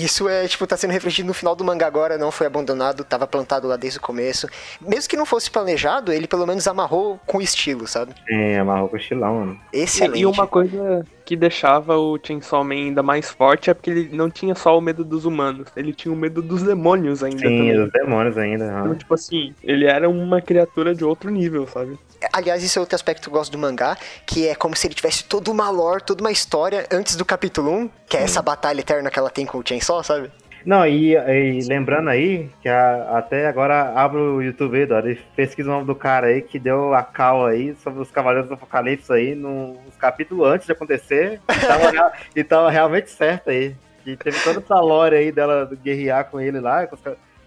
e 0.00 0.04
isso 0.04 0.28
é, 0.28 0.46
tipo, 0.48 0.66
tá 0.66 0.76
sendo 0.76 0.90
refletido 0.92 1.28
no 1.28 1.34
final 1.34 1.54
do 1.54 1.64
mangá 1.64 1.86
agora, 1.86 2.18
não 2.18 2.30
foi 2.32 2.46
abandonado, 2.46 3.04
tava 3.04 3.26
plantado 3.26 3.68
lá 3.68 3.76
desde 3.76 3.98
o 3.98 4.02
começo. 4.02 4.48
Mesmo 4.80 5.08
que 5.08 5.16
não 5.16 5.26
fosse 5.26 5.50
planejado, 5.50 6.12
ele 6.12 6.26
pelo 6.26 6.46
menos 6.46 6.66
amarrou 6.66 7.20
com 7.26 7.40
estilo, 7.40 7.86
sabe? 7.86 8.14
Sim, 8.28 8.56
amarrou 8.56 8.88
com 8.88 8.96
estilão, 8.96 9.34
mano. 9.40 9.60
Excelente. 10.04 10.20
E 10.20 10.26
uma 10.26 10.46
coisa 10.46 11.06
que 11.24 11.36
deixava 11.36 11.96
o 11.96 12.18
Chainsaw 12.22 12.64
Man 12.64 12.74
ainda 12.74 13.02
mais 13.02 13.30
forte 13.30 13.70
é 13.70 13.74
porque 13.74 13.90
ele 13.90 14.16
não 14.16 14.30
tinha 14.30 14.54
só 14.54 14.76
o 14.76 14.80
medo 14.80 15.04
dos 15.04 15.24
humanos, 15.24 15.68
ele 15.76 15.92
tinha 15.92 16.12
o 16.12 16.16
medo 16.16 16.42
dos 16.42 16.62
demônios 16.62 17.22
ainda 17.22 17.38
Sim, 17.38 17.44
também. 17.44 17.80
os 17.80 17.92
demônios 17.92 18.36
ainda. 18.36 18.64
Então, 18.64 18.94
tipo 18.94 19.14
assim, 19.14 19.54
ele 19.62 19.84
era 19.84 20.08
uma 20.08 20.40
criatura 20.40 20.94
de 20.94 21.04
outro 21.04 21.30
nível, 21.30 21.66
sabe? 21.66 21.98
Aliás, 22.32 22.62
isso 22.62 22.78
é 22.78 22.80
outro 22.80 22.94
aspecto 22.94 23.22
que 23.22 23.28
eu 23.28 23.32
gosto 23.32 23.52
do 23.52 23.58
mangá, 23.58 23.96
que 24.26 24.48
é 24.48 24.54
como 24.54 24.76
se 24.76 24.86
ele 24.86 24.94
tivesse 24.94 25.24
toda 25.24 25.50
uma 25.50 25.70
lore, 25.70 26.02
toda 26.02 26.22
uma 26.22 26.32
história 26.32 26.86
antes 26.92 27.16
do 27.16 27.24
capítulo 27.24 27.70
1, 27.70 27.90
que 28.08 28.16
é 28.16 28.22
essa 28.22 28.42
batalha 28.42 28.80
eterna 28.80 29.10
que 29.10 29.18
ela 29.18 29.30
tem 29.30 29.46
com 29.46 29.58
o 29.58 29.62
Chainsaw, 29.66 30.02
sabe? 30.02 30.30
Não, 30.64 30.86
e, 30.86 31.14
e 31.14 31.60
lembrando 31.66 32.08
aí, 32.10 32.50
que 32.62 32.68
a- 32.68 33.18
até 33.18 33.46
agora 33.46 33.92
abre 33.94 34.18
o 34.18 34.42
YouTube 34.42 34.76
aí, 34.78 34.86
Dora, 34.86 35.10
e 35.10 35.16
pesquisa 35.36 35.68
o 35.68 35.72
nome 35.72 35.86
do 35.86 35.94
cara 35.94 36.28
aí 36.28 36.42
que 36.42 36.58
deu 36.58 36.94
a 36.94 37.02
cal 37.02 37.46
aí 37.46 37.74
sobre 37.82 38.00
os 38.02 38.10
Cavaleiros 38.10 38.48
do 38.48 38.54
Apocalipse 38.54 39.12
aí, 39.12 39.34
nos 39.34 39.96
capítulos 39.98 40.46
antes 40.46 40.66
de 40.66 40.72
acontecer, 40.72 41.40
e 41.48 41.66
tava, 41.66 42.12
e 42.36 42.44
tava 42.44 42.70
realmente 42.70 43.10
certo 43.10 43.50
aí. 43.50 43.74
E 44.06 44.16
teve 44.16 44.38
toda 44.42 44.60
essa 44.60 44.80
lore 44.80 45.14
aí 45.16 45.30
dela 45.30 45.70
guerrear 45.82 46.24
com 46.30 46.40
ele 46.40 46.60
lá, 46.60 46.86
com 46.86 46.94
os 46.94 47.00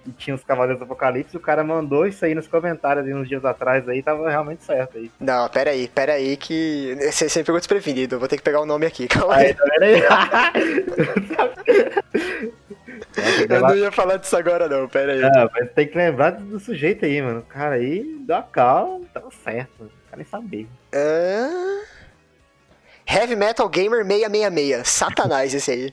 e 0.06 0.12
tinha 0.12 0.36
os 0.36 0.44
Cavaleiros 0.44 0.80
do 0.80 0.84
Apocalipse, 0.84 1.38
o 1.38 1.40
cara 1.40 1.64
mandou 1.64 2.06
isso 2.06 2.26
aí 2.26 2.36
nos 2.36 2.46
comentários 2.46 3.06
aí 3.06 3.14
uns 3.14 3.28
dias 3.28 3.46
atrás 3.46 3.88
aí, 3.88 4.04
tava 4.04 4.30
realmente 4.30 4.62
certo 4.64 4.98
aí. 4.98 5.10
Não, 5.20 5.48
pera 5.48 5.72
aí, 5.72 5.88
pera 5.88 6.14
aí 6.14 6.36
que 6.36 6.96
você 7.00 7.30
você 7.30 7.40
me 7.40 7.46
pegou 7.46 7.60
desprevenido, 7.60 8.20
vou 8.20 8.28
ter 8.28 8.36
que 8.36 8.44
pegar 8.44 8.60
o 8.60 8.66
nome 8.66 8.86
aqui, 8.86 9.08
calma 9.08 9.38
aí. 9.38 9.56
Aí, 9.82 10.04
tá? 13.06 13.22
Eu 13.50 13.62
não 13.62 13.76
ia 13.76 13.92
falar 13.92 14.18
disso 14.18 14.36
agora 14.36 14.68
não, 14.68 14.88
pera 14.88 15.14
aí. 15.14 15.24
Ah, 15.24 15.50
mas 15.52 15.72
tem 15.72 15.88
que 15.88 15.98
lembrar 15.98 16.32
do 16.32 16.60
sujeito 16.60 17.06
aí, 17.06 17.22
mano. 17.22 17.40
O 17.40 17.44
cara 17.44 17.76
aí 17.76 18.04
deu 18.26 18.36
a 18.36 18.44
cal, 18.44 19.02
tava 19.14 19.30
certo. 19.44 19.72
Não 19.80 19.90
quero 20.10 20.18
nem 20.18 20.26
saber. 20.26 20.68
Ah, 20.94 21.84
Heavy 23.06 23.36
Metal 23.36 23.68
Gamer 23.68 24.06
666, 24.06 24.88
satanás 24.88 25.54
esse 25.54 25.72
aí. 25.72 25.92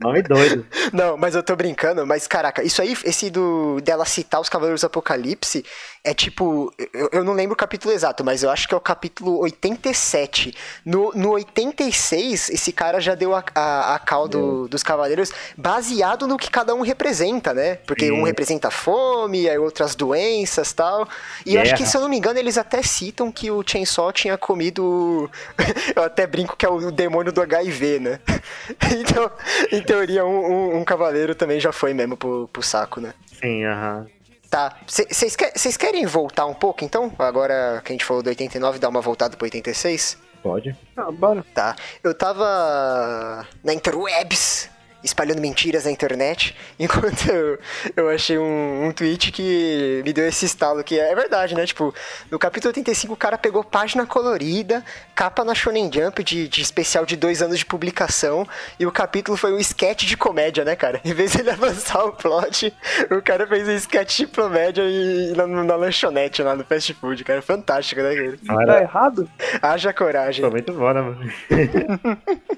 Nome 0.00 0.22
doido. 0.22 0.66
Não, 0.92 1.16
mas 1.16 1.34
eu 1.34 1.42
tô 1.42 1.54
brincando, 1.54 2.06
mas 2.06 2.26
caraca, 2.26 2.62
isso 2.62 2.80
aí, 2.80 2.96
esse 3.04 3.30
do 3.30 3.80
dela 3.82 4.04
citar 4.04 4.40
os 4.40 4.48
Cavaleiros 4.48 4.80
do 4.80 4.86
Apocalipse, 4.86 5.64
é 6.04 6.12
tipo, 6.12 6.70
eu, 6.92 7.08
eu 7.12 7.24
não 7.24 7.32
lembro 7.32 7.54
o 7.54 7.56
capítulo 7.56 7.92
exato, 7.94 8.22
mas 8.22 8.42
eu 8.42 8.50
acho 8.50 8.68
que 8.68 8.74
é 8.74 8.76
o 8.76 8.80
capítulo 8.80 9.38
87. 9.40 10.54
No, 10.84 11.10
no 11.14 11.30
86, 11.30 12.50
esse 12.50 12.72
cara 12.72 13.00
já 13.00 13.14
deu 13.14 13.34
a, 13.34 13.42
a, 13.54 13.94
a 13.94 13.98
cal 13.98 14.28
do- 14.28 14.68
dos 14.68 14.82
Cavaleiros 14.82 15.32
baseado 15.56 16.26
no 16.28 16.36
que 16.36 16.50
cada 16.50 16.74
um 16.74 16.82
representa, 16.82 17.54
né? 17.54 17.76
Porque 17.86 18.04
Sim. 18.04 18.12
um 18.12 18.22
representa 18.24 18.70
fome, 18.70 19.48
aí 19.48 19.56
outras 19.56 19.94
doenças 19.94 20.74
tal. 20.74 21.08
E 21.46 21.54
eu 21.54 21.62
acho 21.62 21.70
que, 21.72 21.78
Guerra. 21.78 21.90
se 21.90 21.96
eu 21.96 22.00
não 22.02 22.08
me 22.10 22.18
engano, 22.18 22.38
eles 22.38 22.58
até 22.58 22.82
citam 22.82 23.32
que 23.32 23.50
o 23.50 23.64
Chainsaw 23.66 24.12
tinha 24.12 24.36
comido. 24.36 25.30
eu 25.96 26.02
até 26.02 26.26
brinco 26.26 26.54
que 26.54 26.66
é 26.66 26.68
o 26.68 26.90
demônio 26.90 27.32
do 27.32 27.40
HIV, 27.40 28.00
né? 28.00 28.20
então, 29.00 29.30
em 29.72 29.82
teoria, 29.82 30.24
um, 30.26 30.52
um- 30.52 30.76
um 30.80 30.84
cavaleiro 30.84 31.34
também 31.34 31.58
já 31.58 31.72
foi 31.72 31.94
mesmo 31.94 32.14
pro, 32.14 32.46
pro 32.52 32.62
saco, 32.62 33.00
né? 33.00 33.14
Sim, 33.40 33.64
aham. 33.64 34.06
Tá, 34.54 34.72
vocês 34.86 35.34
que, 35.34 35.50
vocês 35.50 35.76
querem 35.76 36.06
voltar 36.06 36.46
um 36.46 36.54
pouco 36.54 36.84
então? 36.84 37.12
Agora 37.18 37.82
que 37.84 37.90
a 37.90 37.92
gente 37.92 38.04
falou 38.04 38.22
do 38.22 38.28
89, 38.28 38.78
dar 38.78 38.88
uma 38.88 39.00
voltada 39.00 39.36
pro 39.36 39.46
86? 39.46 40.16
Pode. 40.44 40.76
Ah, 40.96 41.10
bora. 41.10 41.44
Tá. 41.52 41.74
Eu 42.04 42.14
tava 42.14 43.44
na 43.64 43.74
interwebs, 43.74 44.70
espalhando 45.04 45.40
mentiras 45.40 45.84
na 45.84 45.90
internet, 45.90 46.56
enquanto 46.80 47.28
eu, 47.30 47.58
eu 47.96 48.08
achei 48.08 48.38
um, 48.38 48.86
um 48.86 48.92
tweet 48.92 49.30
que 49.30 50.02
me 50.04 50.12
deu 50.12 50.26
esse 50.26 50.46
estalo, 50.46 50.82
que 50.82 50.98
é 50.98 51.14
verdade, 51.14 51.54
né? 51.54 51.66
Tipo, 51.66 51.94
no 52.30 52.38
capítulo 52.38 52.70
85 52.70 53.12
o 53.12 53.16
cara 53.16 53.36
pegou 53.38 53.62
página 53.62 54.06
colorida, 54.06 54.84
capa 55.14 55.44
na 55.44 55.54
Shonen 55.54 55.90
Jump 55.92 56.24
de, 56.24 56.48
de 56.48 56.62
especial 56.62 57.04
de 57.06 57.16
dois 57.16 57.42
anos 57.42 57.58
de 57.58 57.66
publicação, 57.66 58.46
e 58.80 58.86
o 58.86 58.90
capítulo 58.92 59.36
foi 59.36 59.52
um 59.52 59.58
sketch 59.58 60.04
de 60.04 60.16
comédia, 60.16 60.64
né, 60.64 60.74
cara? 60.74 61.00
Em 61.04 61.12
vez 61.12 61.32
de 61.32 61.40
ele 61.40 61.50
avançar 61.50 62.04
o 62.04 62.12
plot, 62.12 62.72
o 63.10 63.20
cara 63.22 63.46
fez 63.46 63.68
um 63.68 63.72
sketch 63.72 64.16
de 64.18 64.26
comédia 64.26 64.82
e, 64.82 65.32
na, 65.36 65.46
na 65.46 65.76
lanchonete 65.76 66.42
lá 66.42 66.56
no 66.56 66.64
fast 66.64 66.94
food, 66.94 67.22
cara. 67.24 67.42
Fantástico, 67.42 68.00
né, 68.00 68.14
cara? 68.14 68.36
Não 68.42 68.54
Tá 68.56 68.62
era... 68.62 68.80
errado? 68.82 69.28
Haja 69.60 69.92
coragem. 69.92 70.40
Foi 70.42 70.50
muito 70.50 70.72
bom, 70.72 70.92
né, 70.92 71.00
mano? 71.00 71.32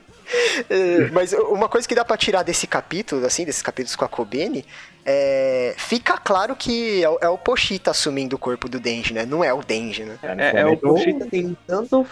É, 0.71 1.09
Mas 1.12 1.33
uma 1.33 1.69
coisa 1.69 1.87
que 1.87 1.95
dá 1.95 2.05
pra 2.05 2.17
tirar 2.17 2.43
desse 2.43 2.67
capítulo, 2.67 3.25
assim, 3.26 3.45
desses 3.45 3.62
capítulos 3.62 3.97
com 3.97 4.05
a 4.05 4.09
Kobeni, 4.09 4.65
é. 5.05 5.75
Fica 5.76 6.19
claro 6.19 6.57
que 6.57 7.03
é, 7.03 7.09
o- 7.09 7.19
é 7.21 7.29
o 7.29 7.38
Pochita 7.38 7.91
assumindo 7.93 8.37
o 8.37 8.38
corpo 8.38 8.69
do 8.69 8.81
Denji, 8.81 9.15
né? 9.15 9.25
Não 9.25 9.43
é 9.45 9.53
o 9.53 9.62
Denji, 9.62 10.05
né? 10.05 10.19
nesse 10.23 10.57
É, 10.57 10.61
é 10.61 10.65
o 10.65 10.69
momento, 10.71 10.81
Pochita 10.81 11.26
tentando 11.31 12.07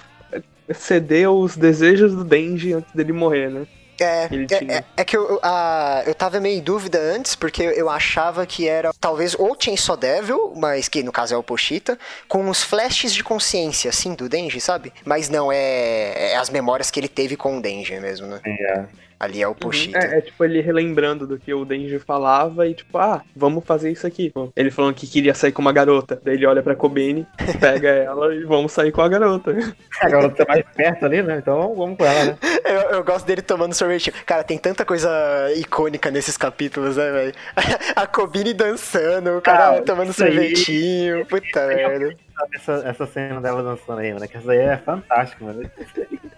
ceder 0.72 1.30
os 1.30 1.56
desejos 1.56 2.14
do 2.14 2.24
Denji 2.24 2.72
antes 2.72 2.92
dele 2.94 3.12
morrer, 3.12 3.50
né? 3.50 3.66
É, 4.00 4.24
é, 4.24 4.76
é, 4.76 4.84
é 4.96 5.04
que 5.04 5.16
eu, 5.16 5.38
a, 5.42 6.02
eu 6.06 6.14
tava 6.14 6.40
meio 6.40 6.58
em 6.58 6.62
dúvida 6.62 6.98
antes, 6.98 7.34
porque 7.34 7.62
eu 7.62 7.88
achava 7.88 8.46
que 8.46 8.68
era 8.68 8.92
talvez 9.00 9.34
ou 9.38 9.56
Chainsaw 9.58 9.96
Devil, 9.96 10.52
mas 10.56 10.88
que 10.88 11.02
no 11.02 11.12
caso 11.12 11.34
é 11.34 11.36
o 11.36 11.42
Pochita, 11.42 11.98
com 12.28 12.44
uns 12.48 12.62
flashes 12.62 13.12
de 13.12 13.22
consciência, 13.22 13.88
assim, 13.90 14.14
do 14.14 14.28
Denji, 14.28 14.60
sabe? 14.60 14.92
Mas 15.04 15.28
não, 15.28 15.50
é, 15.52 16.32
é 16.32 16.36
as 16.36 16.50
memórias 16.50 16.90
que 16.90 16.98
ele 16.98 17.08
teve 17.08 17.36
com 17.36 17.58
o 17.58 17.62
Denji 17.62 17.98
mesmo, 18.00 18.26
né? 18.26 18.40
É. 18.44 18.84
Ali 19.18 19.42
é 19.42 19.48
o 19.48 19.54
Pochita. 19.54 19.98
É, 19.98 20.18
é 20.18 20.20
tipo 20.20 20.44
ele 20.44 20.60
relembrando 20.60 21.26
do 21.26 21.38
que 21.38 21.52
o 21.54 21.64
Denji 21.64 21.98
falava 21.98 22.66
e 22.66 22.74
tipo, 22.74 22.98
ah, 22.98 23.22
vamos 23.34 23.64
fazer 23.64 23.90
isso 23.90 24.06
aqui. 24.06 24.32
Ele 24.56 24.70
falando 24.70 24.94
que 24.94 25.06
queria 25.06 25.34
sair 25.34 25.52
com 25.52 25.62
uma 25.62 25.72
garota. 25.72 26.20
Daí 26.22 26.34
ele 26.34 26.46
olha 26.46 26.62
pra 26.62 26.74
Kobeni, 26.74 27.26
pega 27.60 27.88
ela 27.88 28.34
e 28.34 28.44
vamos 28.44 28.72
sair 28.72 28.92
com 28.92 29.00
a 29.02 29.08
garota. 29.08 29.54
Agora 30.00 30.28
tá 30.30 30.44
mais 30.48 30.64
perto 30.74 31.06
ali, 31.06 31.22
né? 31.22 31.38
Então 31.38 31.74
vamos 31.74 31.96
com 31.96 32.04
ela, 32.04 32.24
né? 32.24 32.38
Eu, 32.64 32.96
eu 32.96 33.04
gosto 33.04 33.26
dele 33.26 33.42
tomando 33.42 33.74
sorvetinho. 33.74 34.16
Cara, 34.24 34.42
tem 34.42 34.56
tanta 34.56 34.86
coisa 34.86 35.10
icônica 35.54 36.10
nesses 36.10 36.36
capítulos, 36.36 36.96
né, 36.96 37.10
velho? 37.12 37.32
A 37.94 38.06
Kobini 38.06 38.54
dançando, 38.54 39.36
o 39.36 39.42
cara 39.42 39.76
Ah, 39.78 39.82
tomando 39.82 40.10
isso 40.10 40.24
aí. 40.24 40.32
sorvetinho. 40.32 41.26
Puta 41.26 41.66
merda. 41.66 42.16
Essa, 42.54 42.82
essa 42.86 43.06
cena 43.06 43.40
dela 43.40 43.62
dançando 43.62 44.00
aí, 44.00 44.12
mano. 44.14 44.26
Que 44.26 44.36
essa 44.38 44.50
aí 44.50 44.58
é 44.58 44.76
fantástica, 44.78 45.44
mano. 45.44 45.70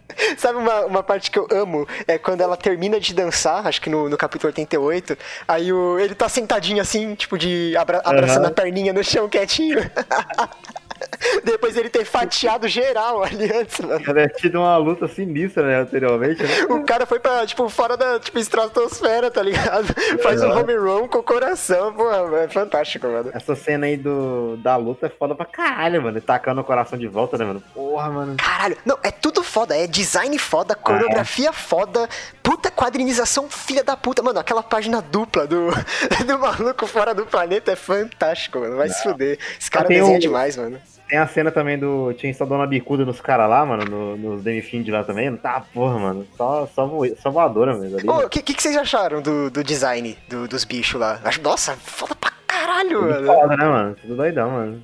Sabe 0.39 0.59
uma, 0.59 0.81
uma 0.87 1.03
parte 1.03 1.31
que 1.31 1.39
eu 1.39 1.47
amo? 1.51 1.87
É 2.07 2.19
quando 2.19 2.41
ela 2.41 2.57
termina 2.57 2.99
de 3.01 3.13
dançar, 3.15 3.67
acho 3.67 3.81
que 3.81 3.91
no, 3.91 4.09
no 4.09 4.17
capítulo 4.17 4.49
88, 4.49 5.17
aí 5.47 5.73
o, 5.73 5.99
ele 5.99 6.15
tá 6.15 6.29
sentadinho 6.29 6.81
assim, 6.81 7.15
tipo, 7.15 7.37
de 7.39 7.77
abra- 7.77 8.03
abraçando 8.05 8.45
Aham. 8.45 8.49
a 8.51 8.55
perninha 8.55 8.93
no 8.93 9.03
chão 9.05 9.29
quietinho. 9.29 9.79
Depois 11.45 11.77
ele 11.77 11.89
ter 11.89 12.05
fatiado 12.05 12.67
geral 12.69 13.23
ali 13.23 13.51
antes, 13.53 13.81
mano. 13.81 14.03
É 14.19 14.29
tido 14.29 14.59
uma 14.59 14.77
luta 14.77 15.07
sinistra, 15.09 15.67
né? 15.67 15.81
Anteriormente, 15.81 16.43
né? 16.43 16.49
O 16.71 16.83
cara 16.85 17.07
foi 17.07 17.19
pra, 17.19 17.47
tipo, 17.47 17.69
fora 17.69 17.97
da 17.97 18.19
tipo, 18.19 18.39
estratosfera, 18.39 19.31
tá 19.31 19.43
ligado? 19.43 19.87
Faz 20.23 20.43
um 20.43 20.51
home 20.51 20.75
run 20.77 21.09
com 21.09 21.19
o 21.19 21.23
coração, 21.23 21.93
porra, 21.93 22.43
é 22.43 22.49
fantástico, 22.49 23.07
mano. 23.07 23.31
Essa 23.33 23.55
cena 23.55 23.87
aí 23.87 23.97
do, 23.97 24.57
da 24.59 24.77
luta 24.77 25.07
é 25.07 25.09
foda 25.09 25.35
pra 25.35 25.47
caralho, 25.47 26.03
mano. 26.03 26.21
Tacando 26.21 26.61
o 26.61 26.65
coração 26.65 26.99
de 26.99 27.07
volta, 27.07 27.37
né, 27.39 27.45
mano? 27.45 27.63
Porra, 27.75 28.11
mano. 28.11 28.37
Caralho, 28.37 28.77
não, 28.85 28.99
é 29.03 29.11
tudo 29.11 29.43
foda, 29.43 29.77
é 29.77 29.87
design 29.87 30.39
foda, 30.39 30.75
coreografia 30.75 31.53
foda, 31.53 32.09
puta 32.43 32.71
quadrinização 32.71 33.49
filha 33.49 33.85
da 33.85 33.97
puta. 33.97 34.23
Mano, 34.23 34.39
aquela 34.39 34.63
página 34.63 35.01
dupla 35.01 35.47
do, 35.47 35.71
do 36.27 36.39
maluco 36.39 36.87
fora 36.87 37.15
do 37.15 37.27
planeta 37.27 37.73
é 37.73 37.77
fantástico, 37.77 38.59
mano. 38.59 38.77
Vai 38.77 38.89
se 38.89 39.03
fuder. 39.03 39.39
Esse 39.59 39.71
cara 39.71 39.89
desenha 39.89 40.17
um- 40.17 40.19
demais, 40.19 40.57
mano. 40.57 40.79
Tem 41.09 41.19
a 41.19 41.27
cena 41.27 41.51
também 41.53 41.79
do. 41.79 42.13
Tinha 42.15 42.35
só 42.35 42.45
dona 42.45 42.67
bicuda 42.67 43.05
nos 43.05 43.21
caras 43.21 43.49
lá, 43.49 43.65
mano, 43.65 43.85
no, 43.85 44.17
nos 44.17 44.43
Demifind 44.43 44.89
lá 44.89 45.05
também. 45.05 45.31
Não 45.31 45.37
tá, 45.39 45.65
porra, 45.73 45.99
mano. 45.99 46.27
Só, 46.37 46.67
só, 46.75 46.87
voe- 46.87 47.15
só 47.23 47.31
voadora 47.31 47.75
mesmo 47.77 47.99
o 48.13 48.29
que, 48.29 48.43
que, 48.43 48.55
que 48.55 48.63
vocês 48.63 48.77
acharam 48.77 49.23
do, 49.23 49.51
do 49.51 49.63
design 49.63 50.17
do- 50.29 50.49
dos 50.49 50.65
bichos 50.65 51.01
lá? 51.01 51.21
Acho- 51.23 51.41
Nossa, 51.43 51.77
foda 51.77 52.15
pra 52.17 52.33
caralho, 52.47 52.99
Tudo 53.01 53.09
mano. 53.11 53.27
foda, 53.27 53.57
né, 53.57 53.65
mano? 53.67 53.97
Tudo 54.01 54.17
doidão, 54.17 54.51
mano. 54.51 54.83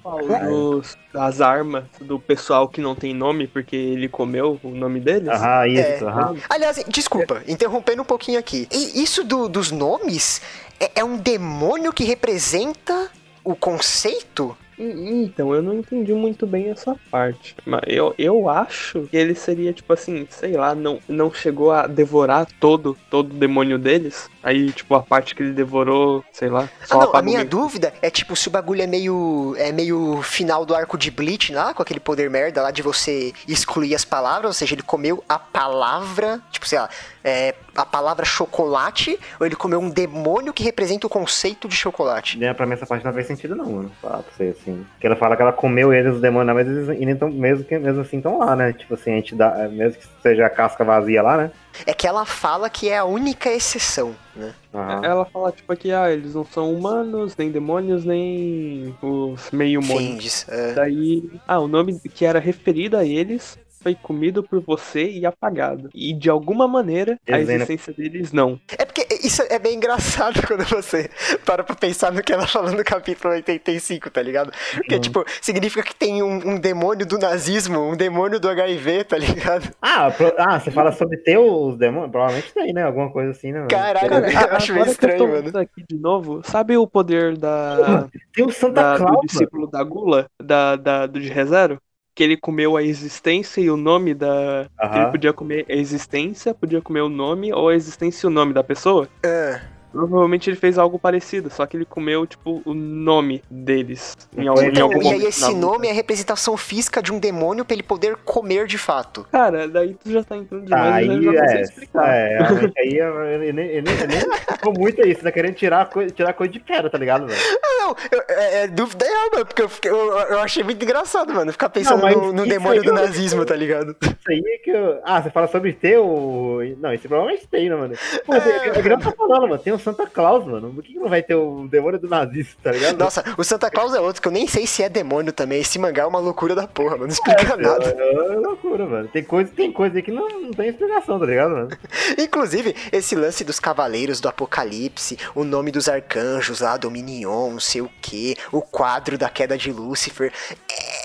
Dos, 0.48 0.96
das 1.12 1.40
armas 1.40 1.84
do 2.00 2.20
pessoal 2.20 2.68
que 2.68 2.80
não 2.80 2.94
tem 2.94 3.12
nome 3.12 3.48
porque 3.48 3.74
ele 3.74 4.08
comeu 4.08 4.60
o 4.62 4.68
nome 4.70 5.00
deles. 5.00 5.28
Aham, 5.28 5.66
isso, 5.66 6.04
É. 6.04 6.08
aham. 6.08 6.36
Aliás, 6.48 6.84
desculpa, 6.86 7.42
interrompendo 7.48 8.02
um 8.02 8.04
pouquinho 8.04 8.38
aqui. 8.38 8.68
E 8.70 9.02
isso 9.02 9.24
do- 9.24 9.48
dos 9.48 9.72
nomes 9.72 10.40
é, 10.78 11.00
é 11.00 11.04
um 11.04 11.16
demônio 11.16 11.92
que 11.92 12.04
representa 12.04 13.10
o 13.42 13.56
conceito? 13.56 14.56
Então, 14.78 15.54
eu 15.54 15.62
não 15.62 15.74
entendi 15.74 16.12
muito 16.12 16.46
bem 16.46 16.70
essa 16.70 16.96
parte. 17.10 17.54
Mas 17.64 17.82
eu, 17.86 18.14
eu 18.18 18.48
acho 18.48 19.06
que 19.08 19.16
ele 19.16 19.34
seria, 19.34 19.72
tipo 19.72 19.92
assim, 19.92 20.26
sei 20.30 20.52
lá, 20.52 20.74
não, 20.74 20.98
não 21.08 21.32
chegou 21.32 21.70
a 21.70 21.86
devorar 21.86 22.46
todo, 22.58 22.96
todo 23.10 23.32
o 23.32 23.38
demônio 23.38 23.78
deles. 23.78 24.28
Aí, 24.42 24.72
tipo, 24.72 24.94
a 24.94 25.02
parte 25.02 25.34
que 25.34 25.42
ele 25.42 25.52
devorou, 25.52 26.24
sei 26.32 26.48
lá, 26.48 26.68
só 26.84 27.00
Ah, 27.00 27.04
não, 27.06 27.16
a 27.16 27.22
minha 27.22 27.38
meio- 27.38 27.50
dúvida 27.50 27.92
é 28.02 28.10
tipo 28.10 28.34
se 28.34 28.48
o 28.48 28.50
bagulho 28.50 28.82
é 28.82 28.86
meio 28.86 29.54
é 29.56 29.70
meio 29.70 30.20
final 30.22 30.64
do 30.66 30.74
arco 30.74 30.98
de 30.98 31.10
Bleach 31.10 31.52
lá, 31.52 31.72
com 31.72 31.82
aquele 31.82 32.00
poder 32.00 32.28
merda 32.28 32.60
lá 32.62 32.70
de 32.70 32.82
você 32.82 33.32
excluir 33.46 33.94
as 33.94 34.04
palavras, 34.04 34.46
ou 34.46 34.52
seja, 34.52 34.74
ele 34.74 34.82
comeu 34.82 35.22
a 35.28 35.38
palavra, 35.38 36.40
tipo, 36.50 36.66
sei 36.66 36.78
lá, 36.78 36.88
é, 37.24 37.54
a 37.76 37.86
palavra 37.86 38.24
chocolate, 38.24 39.18
ou 39.38 39.46
ele 39.46 39.54
comeu 39.56 39.78
um 39.80 39.88
demônio 39.88 40.52
que 40.52 40.62
representa 40.62 41.06
o 41.06 41.10
conceito 41.10 41.68
de 41.68 41.76
chocolate. 41.76 42.36
Né, 42.38 42.52
Pra 42.52 42.66
mim 42.66 42.74
essa 42.74 42.86
parte 42.86 43.04
não 43.04 43.12
faz 43.12 43.26
sentido 43.26 43.54
não, 43.54 43.66
mano. 43.66 43.92
Falar 44.02 44.22
pra 44.22 44.32
você, 44.36 44.54
assim. 44.60 44.84
Que 45.00 45.06
ela 45.06 45.16
fala 45.16 45.36
que 45.36 45.42
ela 45.42 45.52
comeu 45.52 45.92
eles, 45.92 46.14
os 46.14 46.20
demônios, 46.20 46.54
mas 46.54 46.66
eles 46.66 46.88
ainda 46.88 47.16
tão, 47.16 47.30
mesmo, 47.30 47.64
que, 47.64 47.78
mesmo 47.78 48.00
assim 48.02 48.16
estão 48.18 48.38
lá, 48.38 48.54
né? 48.56 48.72
Tipo 48.72 48.94
assim, 48.94 49.12
a 49.12 49.16
gente 49.16 49.34
dá, 49.34 49.68
mesmo 49.68 49.98
que 50.00 50.06
seja 50.22 50.46
a 50.46 50.50
casca 50.50 50.84
vazia 50.84 51.22
lá, 51.22 51.36
né? 51.36 51.50
É 51.86 51.94
que 51.94 52.06
ela 52.06 52.24
fala 52.24 52.68
que 52.68 52.88
é 52.88 52.98
a 52.98 53.04
única 53.04 53.50
exceção, 53.50 54.14
né? 54.34 54.54
Aham. 54.74 55.04
Ela 55.04 55.24
fala, 55.24 55.52
tipo, 55.52 55.74
que 55.76 55.92
ah, 55.92 56.10
eles 56.10 56.34
não 56.34 56.44
são 56.44 56.72
humanos, 56.72 57.36
nem 57.36 57.50
demônios, 57.50 58.04
nem 58.04 58.94
os 59.02 59.50
meio-humanos. 59.50 60.46
É. 60.48 60.74
Daí, 60.74 61.30
ah, 61.46 61.58
o 61.58 61.68
nome 61.68 61.98
que 62.00 62.24
era 62.24 62.38
referido 62.38 62.96
a 62.96 63.04
eles 63.04 63.58
foi 63.82 63.94
comido 63.94 64.42
por 64.42 64.60
você 64.60 65.10
e 65.10 65.26
apagado. 65.26 65.88
E 65.94 66.12
de 66.12 66.30
alguma 66.30 66.66
maneira, 66.68 67.18
a 67.30 67.38
existência 67.40 67.92
deles 67.92 68.32
não. 68.32 68.58
É 68.78 68.84
porque 68.84 69.06
isso 69.22 69.42
é 69.48 69.58
bem 69.58 69.76
engraçado 69.76 70.40
quando 70.46 70.64
você 70.64 71.10
para 71.44 71.62
pra 71.64 71.74
pensar 71.74 72.12
no 72.12 72.22
que 72.22 72.32
ela 72.32 72.46
falou 72.46 72.70
no 72.72 72.84
capítulo 72.84 73.34
85, 73.34 74.10
tá 74.10 74.22
ligado? 74.22 74.52
Porque, 74.74 74.94
Uhum. 74.94 75.00
tipo, 75.00 75.24
significa 75.40 75.82
que 75.82 75.94
tem 75.94 76.22
um, 76.22 76.50
um 76.54 76.60
demônio 76.60 77.06
do 77.06 77.18
nazismo, 77.18 77.80
um 77.80 77.96
demônio 77.96 78.38
do 78.38 78.48
HIV, 78.48 79.04
tá 79.04 79.16
ligado? 79.18 79.74
Ah, 79.80 80.10
pro- 80.10 80.34
ah, 80.38 80.58
você 80.60 80.70
fala 80.70 80.92
sobre 80.92 81.16
ter 81.18 81.38
os 81.38 81.76
demônios? 81.76 82.10
Provavelmente 82.10 82.52
tem, 82.52 82.72
né? 82.72 82.82
Alguma 82.84 83.10
coisa 83.10 83.30
assim, 83.30 83.52
né? 83.52 83.66
Caralho, 83.68 84.08
Cara, 84.32 84.50
eu 84.52 84.56
acho 84.56 84.72
meio 84.72 84.84
agora 84.84 84.96
que 84.98 85.04
eu 85.04 85.08
estranho, 85.10 85.18
tô 85.18 85.26
mano. 85.28 85.42
vendo 85.44 85.58
aqui 85.58 85.84
de 85.88 85.96
novo, 85.98 86.40
sabe 86.44 86.76
o 86.76 86.86
poder 86.86 87.36
da, 87.36 88.08
Tem 88.34 88.44
o 88.44 88.50
Santa 88.50 88.74
da- 88.82 88.92
do 88.92 88.98
Claus, 88.98 89.10
mano. 89.16 89.26
discípulo 89.26 89.66
da 89.66 89.82
Gula, 89.82 90.26
da, 90.42 90.76
da, 90.76 91.06
do 91.06 91.20
de 91.20 91.28
ReZero? 91.28 91.78
Que 92.14 92.22
ele 92.22 92.36
comeu 92.36 92.76
a 92.76 92.82
existência 92.82 93.60
e 93.60 93.70
o 93.70 93.76
nome 93.76 94.14
da. 94.14 94.66
Ele 94.80 95.06
Aham. 95.06 95.10
podia 95.10 95.32
comer 95.32 95.64
a 95.68 95.74
existência, 95.74 96.54
podia 96.54 96.82
comer 96.82 97.00
o 97.00 97.08
nome, 97.08 97.52
ou 97.52 97.68
a 97.68 97.74
existência 97.74 98.26
e 98.26 98.28
o 98.28 98.30
nome 98.30 98.52
da 98.52 98.62
pessoa. 98.62 99.08
Ah, 99.24 99.71
Provavelmente 99.92 100.48
ele 100.50 100.56
fez 100.56 100.78
algo 100.78 100.98
parecido, 100.98 101.50
só 101.50 101.66
que 101.66 101.76
ele 101.76 101.84
comeu, 101.84 102.26
tipo, 102.26 102.62
o 102.64 102.74
nome 102.74 103.42
deles. 103.50 104.16
Em 104.36 104.48
algum, 104.48 104.62
em 104.62 104.68
Então, 104.68 104.82
algum 104.84 104.96
e 105.02 105.06
aí 105.06 105.12
momento 105.12 105.28
esse 105.28 105.40
na 105.42 105.48
luta. 105.48 105.60
nome 105.60 105.88
é 105.88 105.90
a 105.90 105.94
representação 105.94 106.56
física 106.56 107.02
de 107.02 107.12
um 107.12 107.18
demônio 107.18 107.64
pra 107.64 107.74
ele 107.74 107.82
poder 107.82 108.16
comer 108.24 108.66
de 108.66 108.78
fato. 108.78 109.26
Cara, 109.30 109.68
daí 109.68 109.94
tu 110.02 110.10
já 110.10 110.24
tá 110.24 110.36
entrando 110.36 110.64
demais, 110.64 111.08
Aí, 111.10 111.24
eu 111.24 111.32
já 111.34 111.44
é, 111.44 111.60
explicar. 111.62 112.08
é, 112.08 112.38
aí 112.78 112.96
eu- 112.98 113.24
ele 113.24 113.52
nem, 113.52 113.66
ele 113.66 113.82
nem, 113.82 113.94
ele 113.94 114.06
nem 114.06 114.20
ficou 114.56 114.72
muito 114.72 115.06
isso, 115.06 115.22
tá 115.22 115.30
querendo 115.32 115.54
tirar 115.54 115.88
coisa, 115.88 116.10
tirar 116.14 116.32
coisa 116.32 116.52
de 116.52 116.60
pedra, 116.60 116.88
tá 116.90 116.98
ligado, 116.98 117.26
velho? 117.26 117.40
Não, 117.78 117.94
eu- 118.10 118.22
é, 118.28 118.62
é 118.64 118.68
dúvida 118.68 119.04
real, 119.04 119.30
mano, 119.32 119.46
porque 119.46 119.62
eu, 119.62 119.68
fiquei- 119.68 119.90
eu, 119.90 119.96
eu 119.96 120.38
achei 120.40 120.62
muito 120.64 120.82
engraçado, 120.82 121.32
mano, 121.34 121.52
ficar 121.52 121.68
pensando 121.68 122.02
Não, 122.02 122.10
no, 122.28 122.32
no 122.32 122.46
demônio 122.46 122.80
aí 122.80 122.86
do 122.86 122.90
eu- 122.90 122.94
nazismo, 122.94 123.44
tá 123.44 123.54
ligado? 123.56 123.94
Isso 124.02 124.14
aí 124.28 124.42
é 124.46 124.58
que 124.58 124.70
eu... 124.70 125.00
Ah, 125.04 125.20
você 125.22 125.30
fala 125.30 125.48
sobre 125.48 125.72
ter 125.72 125.98
o... 125.98 126.60
Não, 126.78 126.92
isso 126.94 127.08
provavelmente 127.08 127.46
tem, 127.48 127.68
né, 127.68 127.76
mano? 127.76 127.94
Pô, 128.24 128.34
é, 128.34 128.68
é 128.68 128.82
que 128.82 128.88
não 128.88 128.98
tá 128.98 129.12
falando, 129.12 129.42
mano, 129.48 129.58
tem 129.58 129.72
o 129.72 129.78
Santa 129.82 130.06
Claus, 130.06 130.46
mano, 130.46 130.72
por 130.72 130.82
que, 130.82 130.92
que 130.92 130.98
não 130.98 131.08
vai 131.08 131.22
ter 131.22 131.34
o 131.34 131.66
demônio 131.68 131.98
do 131.98 132.08
nazista, 132.08 132.56
tá 132.62 132.72
ligado? 132.72 132.98
Nossa, 132.98 133.24
o 133.36 133.44
Santa 133.44 133.70
Claus 133.70 133.94
é 133.94 134.00
outro 134.00 134.22
que 134.22 134.28
eu 134.28 134.32
nem 134.32 134.46
sei 134.46 134.66
se 134.66 134.82
é 134.82 134.88
demônio 134.88 135.32
também. 135.32 135.60
Esse 135.60 135.78
mangá 135.78 136.02
é 136.02 136.06
uma 136.06 136.18
loucura 136.18 136.54
da 136.54 136.66
porra, 136.66 136.96
mano. 136.96 137.06
Não 137.06 137.12
explica 137.12 137.56
nada. 137.56 137.94
É, 137.98 138.34
é 138.34 138.36
loucura, 138.36 138.86
mano. 138.86 139.08
Tem 139.08 139.22
coisa, 139.24 139.50
tem 139.54 139.72
coisa 139.72 139.96
aí 139.96 140.02
que 140.02 140.10
não, 140.10 140.28
não 140.28 140.50
tem 140.52 140.68
explicação, 140.68 141.18
tá 141.18 141.26
ligado, 141.26 141.50
mano? 141.50 141.68
Inclusive, 142.18 142.74
esse 142.90 143.14
lance 143.14 143.44
dos 143.44 143.58
cavaleiros 143.58 144.20
do 144.20 144.28
apocalipse, 144.28 145.18
o 145.34 145.44
nome 145.44 145.70
dos 145.70 145.88
arcanjos 145.88 146.60
lá, 146.60 146.76
Dominion, 146.76 147.50
não 147.50 147.60
sei 147.60 147.80
o 147.80 147.90
que, 148.00 148.36
o 148.50 148.62
quadro 148.62 149.18
da 149.18 149.28
queda 149.28 149.58
de 149.58 149.72
Lúcifer, 149.72 150.32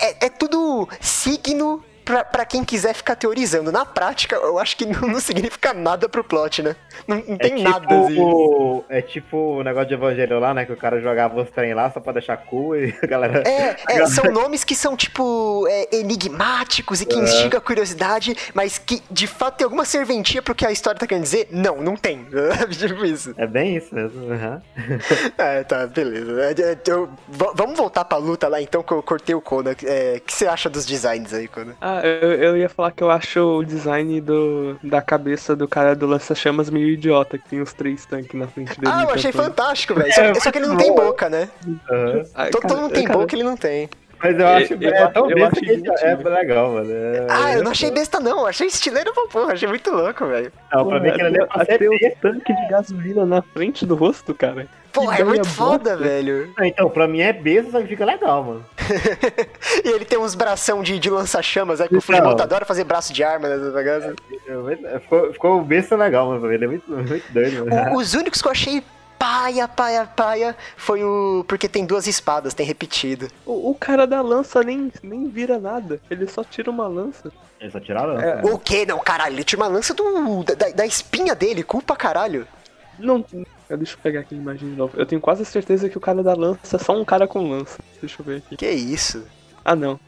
é, 0.00 0.26
é 0.26 0.28
tudo 0.28 0.88
signo 1.00 1.82
pra, 2.08 2.24
pra 2.24 2.44
quem 2.46 2.64
quiser 2.64 2.94
ficar 2.94 3.14
teorizando. 3.16 3.70
Na 3.70 3.84
prática, 3.84 4.36
eu 4.36 4.58
acho 4.58 4.76
que 4.76 4.86
não, 4.86 5.00
não 5.08 5.20
significa 5.20 5.74
nada 5.74 6.08
pro 6.08 6.24
plot, 6.24 6.62
né? 6.62 6.74
Não, 7.06 7.16
não 7.18 7.36
tem 7.36 7.52
é 7.52 7.56
tipo, 7.56 7.70
nada 7.70 7.98
assim. 8.00 8.18
o- 8.20 8.84
É 8.88 9.02
tipo 9.02 9.36
o 9.36 9.62
negócio 9.62 9.88
de 9.88 9.94
evangelho 9.94 10.40
lá, 10.40 10.54
né? 10.54 10.64
Que 10.64 10.72
o 10.72 10.76
cara 10.76 11.00
jogava 11.00 11.40
os 11.42 11.50
trem 11.50 11.74
lá 11.74 11.90
só 11.90 12.00
pra 12.00 12.12
deixar 12.14 12.36
cool 12.38 12.76
e 12.76 12.94
a 13.02 13.06
galera. 13.06 13.42
É, 13.46 13.76
é, 14.00 14.06
são 14.06 14.24
nomes 14.32 14.64
que 14.64 14.74
são, 14.74 14.96
tipo, 14.96 15.66
é, 15.68 15.96
enigmáticos 15.96 17.00
e 17.02 17.06
que 17.06 17.16
instigam 17.18 17.58
a 17.58 17.60
curiosidade, 17.60 18.34
mas 18.54 18.78
que 18.78 19.02
de 19.10 19.26
fato 19.26 19.56
tem 19.58 19.64
alguma 19.64 19.84
serventia 19.84 20.40
pro 20.42 20.54
que 20.54 20.64
a 20.64 20.72
história 20.72 20.98
tá 20.98 21.06
querendo 21.06 21.24
dizer? 21.24 21.48
Não, 21.50 21.76
não 21.82 21.94
tem. 21.96 22.26
tipo 22.78 23.04
isso. 23.04 23.34
É 23.36 23.46
bem 23.46 23.76
isso 23.76 23.94
mesmo. 23.94 24.32
aham. 24.32 24.62
É, 25.36 25.62
tá, 25.64 25.86
beleza. 25.86 26.40
É, 26.42 26.50
é, 26.72 26.78
eu- 26.86 27.08
vamos 27.54 27.76
voltar 27.76 28.04
pra 28.04 28.16
luta 28.18 28.48
lá 28.48 28.60
então, 28.60 28.82
que 28.82 28.92
eu 28.92 29.02
cortei 29.02 29.34
o 29.34 29.40
Kona. 29.40 29.76
É, 29.84 30.14
O 30.16 30.20
que 30.20 30.32
você 30.34 30.46
acha 30.46 30.68
dos 30.70 30.86
designs 30.86 31.32
aí, 31.32 31.48
Kona? 31.48 31.76
Ah, 31.80 31.97
eu, 32.04 32.32
eu 32.32 32.56
ia 32.56 32.68
falar 32.68 32.92
que 32.92 33.02
eu 33.02 33.10
acho 33.10 33.40
o 33.58 33.64
design 33.64 34.20
do, 34.20 34.76
da 34.82 35.00
cabeça 35.02 35.54
do 35.56 35.66
cara 35.68 35.94
do 35.94 36.06
lança-chamas 36.06 36.70
meio 36.70 36.88
idiota, 36.88 37.38
que 37.38 37.48
tem 37.48 37.60
os 37.60 37.72
três 37.72 38.04
tanques 38.06 38.34
na 38.38 38.46
frente 38.46 38.78
dele. 38.80 38.92
Ah, 38.94 39.02
eu 39.04 39.10
achei 39.10 39.30
tentando- 39.32 39.46
fantástico, 39.46 39.94
velho. 39.94 40.12
Só, 40.14 40.22
É, 40.22 40.34
só 40.34 40.50
que 40.52 40.58
ele 40.58 40.66
não 40.66 40.76
tem 40.76 40.94
boca, 40.94 41.28
né? 41.28 41.48
Ah, 42.34 42.46
Todo, 42.50 42.62
cara, 42.62 42.68
todo 42.68 42.76
mundo 42.82 42.92
tem 42.92 43.04
cara, 43.04 43.18
boca, 43.18 43.34
ele 43.34 43.44
não 43.44 43.56
tem. 43.56 43.88
Mas 44.20 44.36
eu 44.36 44.48
acho 44.48 44.74
Eu- 44.74 44.90
é 44.92 45.02
eu- 45.04 45.12
tão 45.12 45.30
eu 45.30 45.36
besta 45.36 45.60
acho 45.60 45.60
que 45.60 46.04
é 46.04 46.28
legal, 46.28 46.72
mano. 46.72 46.90
É- 46.92 47.26
Ah, 47.30 47.52
eu 47.54 47.62
não 47.62 47.70
achei 47.70 47.88
besta 47.90 48.18
não, 48.18 48.46
achei 48.46 48.66
estileiro 48.66 49.12
pra 49.14 49.28
porra, 49.28 49.52
achei 49.52 49.68
muito 49.68 49.90
louco, 49.92 50.26
velho. 50.26 50.50
Não, 50.72 50.88
pra 50.88 50.98
mim 50.98 51.08
aquilo 51.08 51.26
ali 51.28 51.40
é 51.40 51.46
pra 51.46 51.64
ser 51.64 51.78
ter 51.78 51.88
um 51.88 51.96
besta. 52.00 52.18
tanque 52.22 52.52
de 52.52 52.68
gasolina 52.68 53.24
na 53.24 53.42
frente 53.42 53.86
do 53.86 53.94
rosto, 53.94 54.34
cara. 54.34 54.66
Porra, 54.92 55.14
Que 55.14 55.22
é 55.22 55.24
muito 55.24 55.40
ideia 55.42 55.54
foda, 55.54 55.90
bosta. 55.90 55.96
velho. 56.04 56.50
Ah, 56.58 56.66
Então, 56.66 56.90
pra 56.90 57.06
mim 57.06 57.20
é 57.20 57.32
besta, 57.32 57.70
só 57.70 57.80
que 57.80 57.86
fica 57.86 58.04
legal, 58.04 58.42
mano. 58.42 58.64
E 59.84 59.88
ele 59.88 60.04
tem 60.04 60.18
uns 60.18 60.34
bração 60.34 60.82
de, 60.82 60.98
de 60.98 61.10
lança-chamas, 61.10 61.80
aí 61.80 61.88
que 61.88 61.94
o 61.94 61.98
Então. 61.98 62.06
Fujimoto 62.06 62.42
adora 62.42 62.64
fazer 62.64 62.84
braço 62.84 63.12
de 63.12 63.22
arma 63.22 63.48
nessas 63.48 63.72
bagaças. 63.72 64.14
É, 64.46 64.98
Ficou, 65.00 65.32
ficou 65.32 65.62
besta 65.62 65.96
legal, 65.96 66.28
mano. 66.28 66.52
Ele 66.52 66.64
é 66.64 66.68
muito, 66.68 66.90
muito 66.90 67.32
doido, 67.32 67.66
mano. 67.66 67.94
O- 67.94 67.98
os 67.98 68.14
únicos 68.14 68.40
que 68.42 68.48
eu 68.48 68.52
achei 68.52 68.82
paia, 69.18 69.66
paia, 69.68 70.04
paia 70.06 70.56
foi 70.76 71.02
o. 71.04 71.44
Porque 71.48 71.68
tem 71.68 71.84
duas 71.84 72.06
espadas, 72.06 72.54
tem 72.54 72.64
repetido. 72.66 73.28
O, 73.44 73.70
o 73.70 73.74
cara 73.74 74.06
da 74.06 74.20
lança 74.20 74.62
nem, 74.62 74.92
nem 75.02 75.28
vira 75.28 75.58
nada. 75.58 76.00
Ele 76.10 76.26
só 76.26 76.42
tira 76.44 76.70
uma 76.70 76.86
lança. 76.86 77.30
Eles 77.60 77.72
só 77.72 77.80
tiraram? 77.80 78.20
É. 78.20 78.40
O 78.44 78.56
quê? 78.58 78.86
Não, 78.86 78.98
caralho, 79.00 79.34
ele 79.34 79.42
tinha 79.44 79.58
uma 79.58 79.66
lança 79.66 79.92
do, 79.92 80.44
da, 80.44 80.68
da 80.70 80.86
espinha 80.86 81.34
dele, 81.34 81.62
culpa 81.64 81.96
caralho. 81.96 82.46
Não. 82.98 83.24
Deixa 83.68 83.94
eu 83.94 83.98
pegar 84.02 84.20
aqui 84.20 84.34
a 84.34 84.38
imagem 84.38 84.70
de 84.70 84.76
novo. 84.76 84.94
Eu 84.98 85.06
tenho 85.06 85.20
quase 85.20 85.44
certeza 85.44 85.88
que 85.88 85.98
o 85.98 86.00
cara 86.00 86.22
da 86.22 86.34
lança 86.34 86.76
é 86.76 86.78
só 86.78 86.92
um 86.98 87.04
cara 87.04 87.26
com 87.28 87.50
lança. 87.50 87.78
Deixa 88.00 88.20
eu 88.20 88.24
ver 88.24 88.36
aqui. 88.38 88.56
Que 88.56 88.68
isso? 88.68 89.24
Ah, 89.64 89.76
não. 89.76 89.98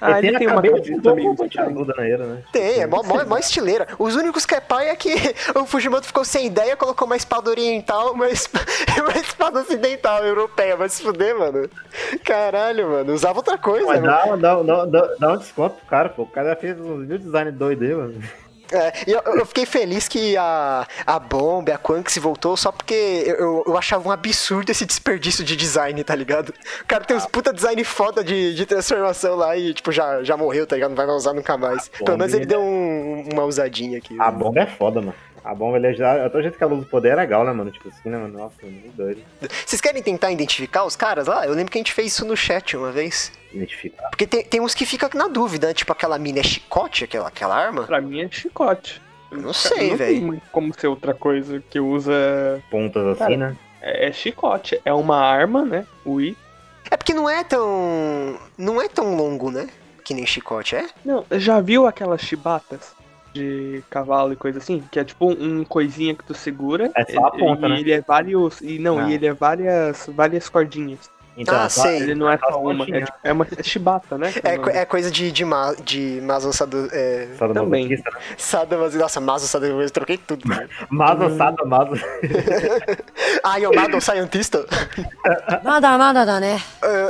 Ah, 0.00 0.18
Ele 0.18 0.28
ele 0.28 0.38
tem 0.38 0.46
uma 0.46 0.62
cabeça 0.62 0.92
um 1.10 1.14
meio 1.16 1.34
pontiaguda 1.34 1.92
na 1.96 2.06
era, 2.06 2.24
né? 2.24 2.42
Tem, 2.52 2.78
é 2.82 2.86
mó, 2.86 3.02
mó, 3.02 3.24
mó 3.24 3.36
estileira. 3.36 3.88
Os 3.98 4.14
únicos 4.14 4.46
que 4.46 4.54
é 4.54 4.60
pai 4.60 4.90
é 4.90 4.94
que 4.94 5.12
o 5.58 5.66
Fujimoto 5.66 6.06
ficou 6.06 6.24
sem 6.24 6.46
ideia, 6.46 6.76
colocou 6.76 7.04
uma 7.04 7.16
espada 7.16 7.50
oriental, 7.50 8.12
uma, 8.12 8.28
esp- 8.28 8.54
uma 9.00 9.18
espada 9.18 9.58
ocidental, 9.60 10.24
europeia. 10.24 10.76
Vai 10.76 10.88
se 10.88 11.02
fuder, 11.02 11.36
mano. 11.36 11.68
Caralho, 12.24 12.88
mano. 12.90 13.12
Usava 13.12 13.38
outra 13.40 13.58
coisa, 13.58 13.86
Mas 13.86 14.00
mano. 14.00 14.36
dá, 14.40 14.54
dá, 14.54 14.62
dá, 14.62 14.84
dá, 14.84 15.14
dá 15.18 15.32
um 15.32 15.36
desconto 15.38 15.74
pro 15.76 15.86
cara, 15.86 16.08
pô. 16.10 16.22
O 16.22 16.26
cara 16.26 16.54
fez 16.54 16.78
uns 16.78 17.04
mil 17.08 17.18
design 17.18 17.50
doido 17.50 17.82
aí, 17.82 17.94
mano. 17.94 18.22
É, 18.72 18.92
eu, 19.06 19.20
eu 19.38 19.46
fiquei 19.46 19.64
feliz 19.66 20.08
que 20.08 20.36
a, 20.36 20.86
a 21.06 21.18
Bomb, 21.18 21.70
a 21.70 21.78
Quanx 21.78 22.16
voltou 22.18 22.56
só 22.56 22.70
porque 22.70 22.94
eu, 23.26 23.62
eu, 23.66 23.76
achava 23.76 24.06
um 24.08 24.12
absurdo 24.12 24.70
esse 24.70 24.84
desperdício 24.84 25.44
de 25.44 25.56
design, 25.56 26.02
tá 26.04 26.14
ligado? 26.14 26.50
O 26.82 26.86
cara 26.86 27.04
tem 27.04 27.16
uns 27.16 27.26
puta 27.26 27.52
design 27.52 27.82
foda 27.84 28.22
de, 28.22 28.54
de 28.54 28.66
transformação 28.66 29.36
lá 29.36 29.56
e, 29.56 29.72
tipo, 29.72 29.90
já, 29.92 30.22
já 30.22 30.36
morreu, 30.36 30.66
tá 30.66 30.76
ligado? 30.76 30.90
Não 30.90 30.96
vai 30.96 31.06
usar 31.06 31.32
nunca 31.32 31.56
mais. 31.56 31.88
Pelo 31.88 32.18
menos 32.18 32.34
ele 32.34 32.46
deu 32.46 32.60
um- 32.60 33.28
uma 33.32 33.44
usadinha 33.44 33.98
aqui. 33.98 34.16
A 34.20 34.30
bomba 34.30 34.60
é 34.60 34.66
foda, 34.66 35.00
mano. 35.00 35.14
A 35.48 35.54
bomba, 35.54 35.78
ele 35.78 35.94
já. 35.94 36.26
Até 36.26 36.36
o 36.36 36.42
jeito 36.42 36.58
que 36.58 36.62
a 36.62 36.66
luz 36.66 36.80
do 36.80 36.86
poder 36.86 37.08
é 37.08 37.14
legal, 37.14 37.42
né, 37.42 37.50
mano? 37.54 37.70
Tipo 37.70 37.88
assim, 37.88 38.10
né, 38.10 38.18
mano? 38.18 38.36
Nossa, 38.36 38.54
muito 38.62 38.94
doido. 38.94 39.22
Vocês 39.64 39.80
querem 39.80 40.02
tentar 40.02 40.30
identificar 40.30 40.84
os 40.84 40.94
caras 40.94 41.26
lá? 41.26 41.46
Eu 41.46 41.54
lembro 41.54 41.72
que 41.72 41.78
a 41.78 41.80
gente 41.80 41.94
fez 41.94 42.12
isso 42.12 42.26
no 42.26 42.36
chat 42.36 42.76
uma 42.76 42.92
vez. 42.92 43.32
Identificar. 43.50 44.10
Porque 44.10 44.26
tem, 44.26 44.44
tem 44.44 44.60
uns 44.60 44.74
que 44.74 44.84
ficam 44.84 45.08
na 45.14 45.26
dúvida, 45.26 45.68
né? 45.68 45.72
Tipo, 45.72 45.90
aquela 45.90 46.18
mina 46.18 46.40
é 46.40 46.42
chicote, 46.42 47.04
aquela, 47.04 47.28
aquela 47.28 47.56
arma? 47.56 47.84
Pra 47.84 47.98
mim 47.98 48.20
é 48.20 48.28
chicote. 48.30 49.00
Não 49.32 49.54
sei, 49.54 49.88
não 49.88 49.96
velho. 49.96 50.42
como 50.52 50.78
ser 50.78 50.88
outra 50.88 51.14
coisa 51.14 51.62
que 51.70 51.80
usa. 51.80 52.12
Pontas 52.70 53.06
assim, 53.06 53.18
Cara, 53.18 53.36
né? 53.38 53.56
É, 53.80 54.08
é 54.08 54.12
chicote. 54.12 54.78
É 54.84 54.92
uma 54.92 55.16
arma, 55.16 55.64
né? 55.64 55.86
O 56.04 56.20
I. 56.20 56.36
É 56.90 56.96
porque 56.98 57.14
não 57.14 57.28
é 57.28 57.42
tão. 57.42 58.38
Não 58.58 58.82
é 58.82 58.86
tão 58.86 59.16
longo, 59.16 59.50
né? 59.50 59.66
Que 60.04 60.12
nem 60.12 60.26
chicote, 60.26 60.76
é? 60.76 60.86
Não, 61.02 61.24
já 61.32 61.58
viu 61.58 61.86
aquelas 61.86 62.20
chibatas 62.20 62.97
de 63.38 63.82
cavalo 63.88 64.32
e 64.32 64.36
coisa 64.36 64.58
assim? 64.58 64.82
Que 64.90 64.98
é 65.00 65.04
tipo 65.04 65.30
um 65.30 65.64
coisinha 65.64 66.14
que 66.14 66.24
tu 66.24 66.34
segura. 66.34 66.90
É 66.96 67.04
só 67.04 67.26
a 67.26 67.30
ponta, 67.30 67.66
e 67.66 67.70
né? 67.70 67.80
ele 67.80 67.92
é 67.92 68.00
vários. 68.00 68.60
E 68.60 68.78
não, 68.78 68.98
Ah. 68.98 69.08
e 69.10 69.14
ele 69.14 69.26
é 69.26 69.32
várias, 69.32 70.08
várias 70.12 70.48
cordinhas. 70.48 71.10
Então, 71.38 71.54
ah, 71.54 71.68
tá, 71.68 71.92
ele 71.92 72.16
não 72.16 72.28
é 72.28 72.36
só 72.36 72.60
uma, 72.60 72.84
é, 72.84 73.04
tipo, 73.04 73.18
é 73.22 73.32
uma 73.32 73.46
é 73.56 73.62
chibata, 73.62 74.18
né? 74.18 74.32
É, 74.42 74.80
é, 74.80 74.84
coisa 74.84 75.08
de, 75.08 75.30
de, 75.30 75.44
ma, 75.44 75.72
de 75.74 76.20
Mazo 76.20 76.52
Sado. 76.52 76.88
É... 76.90 77.28
Sado 77.38 77.54
Também. 77.54 78.02
Sado, 78.36 78.76
nossa, 78.98 79.20
Mazo 79.20 79.46
Sado, 79.46 79.66
eu 79.66 79.90
troquei 79.90 80.18
tudo. 80.18 80.42
Mazo 80.90 81.36
Sado, 81.36 81.64
Mazo. 81.64 81.92
Ai, 83.44 83.64
o 83.66 83.72
Mazo 83.72 84.00
Scientista. 84.00 84.66
nada, 85.62 85.96
nada, 85.96 86.12
nada, 86.12 86.40
né? 86.40 86.60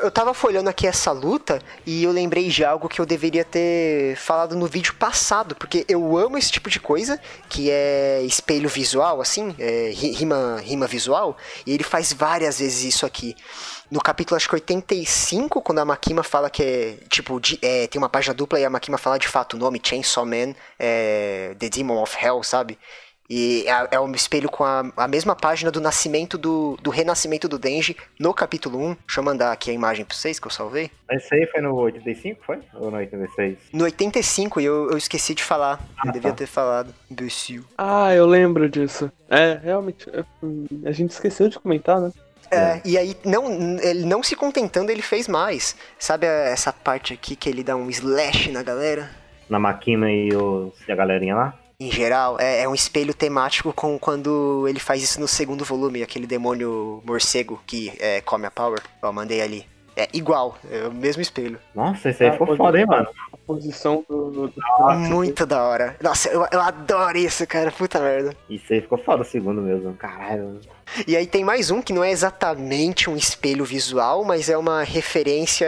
Eu 0.02 0.10
tava 0.10 0.34
folhando 0.34 0.68
aqui 0.68 0.86
essa 0.86 1.10
luta 1.10 1.58
e 1.86 2.04
eu 2.04 2.12
lembrei 2.12 2.48
de 2.48 2.62
algo 2.62 2.86
que 2.86 3.00
eu 3.00 3.06
deveria 3.06 3.46
ter 3.46 4.14
falado 4.16 4.54
no 4.54 4.66
vídeo 4.66 4.94
passado, 4.94 5.54
porque 5.54 5.86
eu 5.88 6.18
amo 6.18 6.36
esse 6.36 6.52
tipo 6.52 6.68
de 6.68 6.78
coisa, 6.78 7.18
que 7.48 7.70
é 7.70 8.20
espelho 8.24 8.68
visual, 8.68 9.22
assim, 9.22 9.54
é, 9.58 9.90
rima, 9.94 10.60
rima 10.62 10.86
visual, 10.86 11.34
e 11.66 11.72
ele 11.72 11.84
faz 11.84 12.12
várias 12.12 12.58
vezes 12.58 12.84
isso 12.84 13.06
aqui. 13.06 13.34
No 13.90 14.00
capítulo, 14.00 14.36
acho 14.36 14.48
que 14.48 14.54
85, 14.54 15.62
quando 15.62 15.78
a 15.78 15.84
Makima 15.84 16.22
fala 16.22 16.50
que 16.50 16.62
é, 16.62 16.98
tipo, 17.08 17.40
de- 17.40 17.58
é, 17.62 17.86
tem 17.86 17.98
uma 18.00 18.08
página 18.08 18.34
dupla 18.34 18.60
e 18.60 18.64
a 18.64 18.70
Makima 18.70 18.98
fala 18.98 19.18
de 19.18 19.26
fato 19.28 19.54
o 19.54 19.58
nome, 19.58 19.80
Chainsaw 19.82 20.26
Man, 20.26 20.54
é, 20.78 21.54
The 21.58 21.68
Demon 21.70 22.02
of 22.02 22.16
Hell, 22.22 22.42
sabe? 22.42 22.78
E 23.30 23.64
é, 23.66 23.88
é 23.96 24.00
um 24.00 24.10
espelho 24.12 24.48
com 24.48 24.64
a, 24.64 24.90
a 24.96 25.06
mesma 25.06 25.36
página 25.36 25.70
do 25.70 25.82
nascimento 25.82 26.38
do, 26.38 26.78
do 26.82 26.88
renascimento 26.90 27.46
do 27.46 27.58
Denji 27.58 27.94
no 28.18 28.32
capítulo 28.32 28.78
1. 28.78 28.96
Deixa 29.06 29.20
eu 29.20 29.22
mandar 29.24 29.52
aqui 29.52 29.70
a 29.70 29.74
imagem 29.74 30.02
pra 30.06 30.16
vocês 30.16 30.38
que 30.40 30.46
eu 30.46 30.50
salvei. 30.50 30.90
Esse 31.10 31.34
aí 31.34 31.46
foi 31.46 31.60
no 31.60 31.74
85, 31.74 32.42
foi? 32.42 32.58
Ou 32.74 32.90
no 32.90 32.96
86? 32.96 33.58
No 33.74 33.84
85, 33.84 34.60
e 34.62 34.64
eu, 34.64 34.90
eu 34.90 34.96
esqueci 34.96 35.34
de 35.34 35.42
falar. 35.44 35.78
Eu 36.02 36.08
Ah, 36.08 36.12
devia 36.12 36.30
tá. 36.30 36.36
ter 36.38 36.46
falado. 36.46 36.94
Imbecil. 37.10 37.64
Ah, 37.76 38.14
eu 38.14 38.24
lembro 38.24 38.66
disso. 38.66 39.12
É, 39.28 39.60
realmente. 39.62 40.08
é, 40.08 40.24
A 40.88 40.92
gente 40.92 41.10
esqueceu 41.10 41.50
de 41.50 41.58
comentar, 41.58 42.00
né? 42.00 42.10
É, 42.50 42.80
e 42.84 42.96
aí, 42.96 43.16
não, 43.24 43.78
ele 43.80 44.04
não 44.04 44.22
se 44.22 44.34
contentando, 44.36 44.90
ele 44.90 45.02
fez 45.02 45.28
mais. 45.28 45.76
Sabe 45.98 46.26
a- 46.26 46.30
essa 46.30 46.72
parte 46.72 47.12
aqui 47.12 47.36
que 47.36 47.48
ele 47.48 47.62
dá 47.62 47.76
um 47.76 47.88
slash 47.90 48.50
na 48.50 48.62
galera? 48.62 49.10
Na 49.48 49.58
Makima 49.58 50.10
e, 50.10 50.34
os, 50.34 50.72
e 50.86 50.92
a 50.92 50.96
galerinha 50.96 51.34
lá? 51.34 51.54
Em 51.80 51.92
geral, 51.92 52.36
é, 52.40 52.62
é 52.62 52.68
um 52.68 52.74
espelho 52.74 53.14
temático 53.14 53.72
com 53.72 53.98
quando 53.98 54.66
ele 54.68 54.80
faz 54.80 55.02
isso 55.02 55.20
no 55.20 55.28
segundo 55.28 55.64
volume, 55.64 56.02
aquele 56.02 56.26
demônio 56.26 57.00
morcego 57.06 57.60
que 57.66 57.92
é, 58.00 58.20
come 58.20 58.46
a 58.46 58.50
power. 58.50 58.80
Ó, 59.00 59.12
mandei 59.12 59.40
ali. 59.40 59.64
É 60.00 60.06
igual, 60.12 60.56
é 60.70 60.86
o 60.86 60.92
mesmo 60.92 61.20
espelho. 61.20 61.58
Nossa, 61.74 62.10
esse 62.10 62.22
aí 62.22 62.28
Ah, 62.30 62.32
ficou 62.32 62.56
foda, 62.56 62.78
hein, 62.78 62.86
mano? 62.86 63.08
A 63.32 63.36
posição 63.36 64.04
do. 64.08 64.30
do- 64.46 64.52
Muito 65.10 65.44
da 65.44 65.60
hora. 65.64 65.96
Nossa, 66.00 66.28
eu, 66.28 66.46
eu 66.52 66.60
adoro 66.60 67.18
isso, 67.18 67.44
cara. 67.48 67.72
Puta 67.72 67.98
merda. 67.98 68.32
Isso 68.48 68.72
aí 68.72 68.80
ficou 68.80 68.96
foda 68.98 69.22
o 69.22 69.24
segundo 69.24 69.60
mesmo. 69.60 69.94
Caralho. 69.94 70.60
E 71.04 71.16
aí 71.16 71.26
tem 71.26 71.42
mais 71.42 71.72
um 71.72 71.82
que 71.82 71.92
não 71.92 72.04
é 72.04 72.12
exatamente 72.12 73.10
um 73.10 73.16
espelho 73.16 73.64
visual, 73.64 74.24
mas 74.24 74.48
é 74.48 74.56
uma 74.56 74.84
referência 74.84 75.66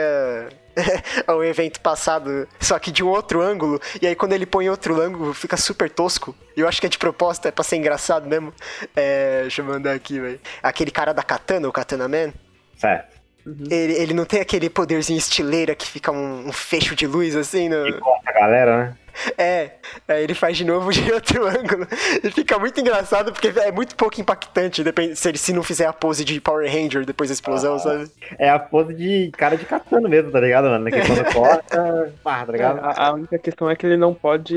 ao 1.27 1.43
evento 1.43 1.81
passado, 1.81 2.47
só 2.59 2.79
que 2.79 2.89
de 2.89 3.03
um 3.03 3.09
outro 3.09 3.41
ângulo. 3.41 3.81
E 4.01 4.07
aí 4.07 4.15
quando 4.15 4.31
ele 4.31 4.45
põe 4.45 4.69
outro 4.69 5.01
ângulo, 5.01 5.33
fica 5.33 5.57
super 5.57 5.89
tosco. 5.89 6.33
E 6.55 6.61
eu 6.61 6.67
acho 6.69 6.79
que 6.79 6.87
é 6.87 6.89
de 6.89 6.97
propósito, 6.97 7.49
é 7.49 7.51
pra 7.51 7.65
ser 7.65 7.75
engraçado 7.75 8.27
mesmo. 8.29 8.53
É, 8.95 9.41
deixa 9.41 9.61
eu 9.61 9.65
mandar 9.65 9.93
aqui, 9.93 10.19
velho. 10.21 10.39
Aquele 10.63 10.89
cara 10.91 11.13
da 11.13 11.21
Katana, 11.21 11.67
o 11.67 11.71
Katana 11.73 12.07
Man, 12.07 12.31
Certo. 12.77 13.20
Ele, 13.45 13.93
ele 13.93 14.13
não 14.13 14.25
tem 14.25 14.41
aquele 14.41 14.69
poderzinho 14.69 15.17
estileira 15.17 15.75
que 15.75 15.87
fica 15.87 16.11
um, 16.11 16.47
um 16.47 16.51
fecho 16.51 16.95
de 16.95 17.07
luz 17.07 17.35
assim 17.35 17.69
no... 17.69 17.87
E 17.87 17.93
corta 17.93 18.29
a 18.29 18.33
galera, 18.33 18.77
né? 18.77 18.97
É, 19.37 19.71
aí 20.07 20.23
ele 20.23 20.33
faz 20.33 20.55
de 20.55 20.63
novo 20.63 20.89
de 20.93 21.11
outro 21.11 21.45
ângulo. 21.45 21.85
E 22.23 22.31
fica 22.31 22.57
muito 22.57 22.79
engraçado 22.79 23.33
porque 23.33 23.49
é 23.59 23.71
muito 23.71 23.93
pouco 23.95 24.21
impactante 24.21 24.83
depende, 24.83 25.17
se 25.17 25.27
ele 25.27 25.37
se 25.37 25.51
não 25.51 25.61
fizer 25.63 25.85
a 25.85 25.91
pose 25.93 26.23
de 26.23 26.39
Power 26.39 26.65
Ranger 26.71 27.05
depois 27.05 27.29
da 27.29 27.33
explosão, 27.33 27.77
sabe? 27.77 28.09
É 28.39 28.49
a 28.49 28.57
pose 28.57 28.93
de 28.93 29.29
cara 29.37 29.57
de 29.57 29.65
katana 29.65 30.07
mesmo, 30.07 30.31
tá 30.31 30.39
ligado, 30.39 30.69
mano? 30.69 30.89
Que 30.89 31.01
quando 31.01 31.33
corta, 31.33 32.13
pá, 32.23 32.45
tá 32.45 32.53
É, 32.53 32.55
ligado? 32.55 32.79
a, 32.79 33.07
a 33.07 33.13
única 33.13 33.37
questão 33.37 33.69
é 33.69 33.75
que 33.75 33.85
ele 33.85 33.97
não 33.97 34.13
pode 34.13 34.55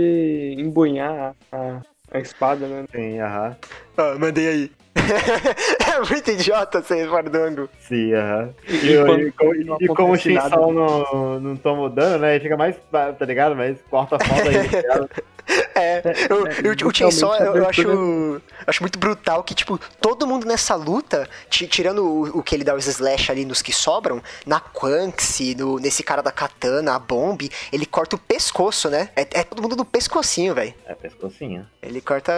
embunhar 0.56 1.34
a, 1.50 1.80
a 2.12 2.18
espada, 2.20 2.66
né? 2.68 2.84
Sim, 2.94 3.18
aham. 3.20 3.56
Ó, 3.98 4.18
mandei 4.18 4.48
aí. 4.48 4.70
é 5.92 6.08
muito 6.08 6.30
idiota 6.30 6.82
ser 6.82 7.08
ângulo. 7.36 7.68
Sim, 7.80 8.14
aham. 8.14 8.50
E, 8.68 8.72
E, 8.86 9.26
e 9.26 9.32
quando 9.32 9.56
e, 9.56 9.64
não 9.64 9.76
e 9.80 9.86
como 9.88 10.12
o 10.12 10.16
nada, 10.16 10.16
Shinson 10.18 10.72
não, 10.72 11.40
não 11.40 11.56
toma 11.56 11.90
dano, 11.90 12.18
né? 12.18 12.34
Ele 12.34 12.44
fica 12.44 12.56
mais, 12.56 12.76
tá 12.90 13.24
ligado? 13.26 13.56
Mas 13.56 13.78
corta 13.90 14.18
foda 14.18 14.48
aí, 14.48 14.68
tá? 14.82 15.08
É, 15.76 16.00
eu, 16.30 16.46
é, 16.46 16.50
eu- 16.62 16.88
o 16.88 16.94
Chainsaw 16.94 17.34
eu, 17.36 17.56
eu 17.56 17.68
acho, 17.68 18.40
acho 18.64 18.80
muito 18.82 18.96
brutal 18.96 19.42
que, 19.42 19.54
tipo, 19.56 19.76
todo 20.00 20.24
mundo 20.24 20.46
nessa 20.46 20.76
luta, 20.76 21.28
ti- 21.50 21.66
tirando 21.66 21.98
o, 22.04 22.38
o 22.38 22.42
que 22.44 22.54
ele 22.54 22.62
dá 22.62 22.74
os 22.76 22.86
slash 22.86 23.30
ali 23.32 23.44
nos 23.44 23.60
que 23.60 23.72
sobram, 23.72 24.22
na 24.46 24.60
Quanxi, 24.60 25.54
no, 25.56 25.78
nesse 25.80 26.04
cara 26.04 26.22
da 26.22 26.30
katana, 26.30 26.94
a 26.94 26.98
Bomb, 26.98 27.50
ele 27.72 27.84
corta 27.86 28.14
o 28.14 28.18
pescoço, 28.18 28.88
né? 28.88 29.10
É, 29.16 29.22
é 29.40 29.42
todo 29.42 29.60
mundo 29.60 29.74
no 29.74 29.84
pescocinho, 29.84 30.54
velho. 30.54 30.72
É 30.86 30.94
pescocinho. 30.94 31.66
Ele 31.82 32.00
corta, 32.00 32.32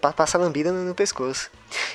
pa- 0.00 0.12
passa 0.12 0.36
a 0.36 0.40
lambida 0.40 0.72
no, 0.72 0.84
no 0.84 0.94
pescoço. 0.94 1.48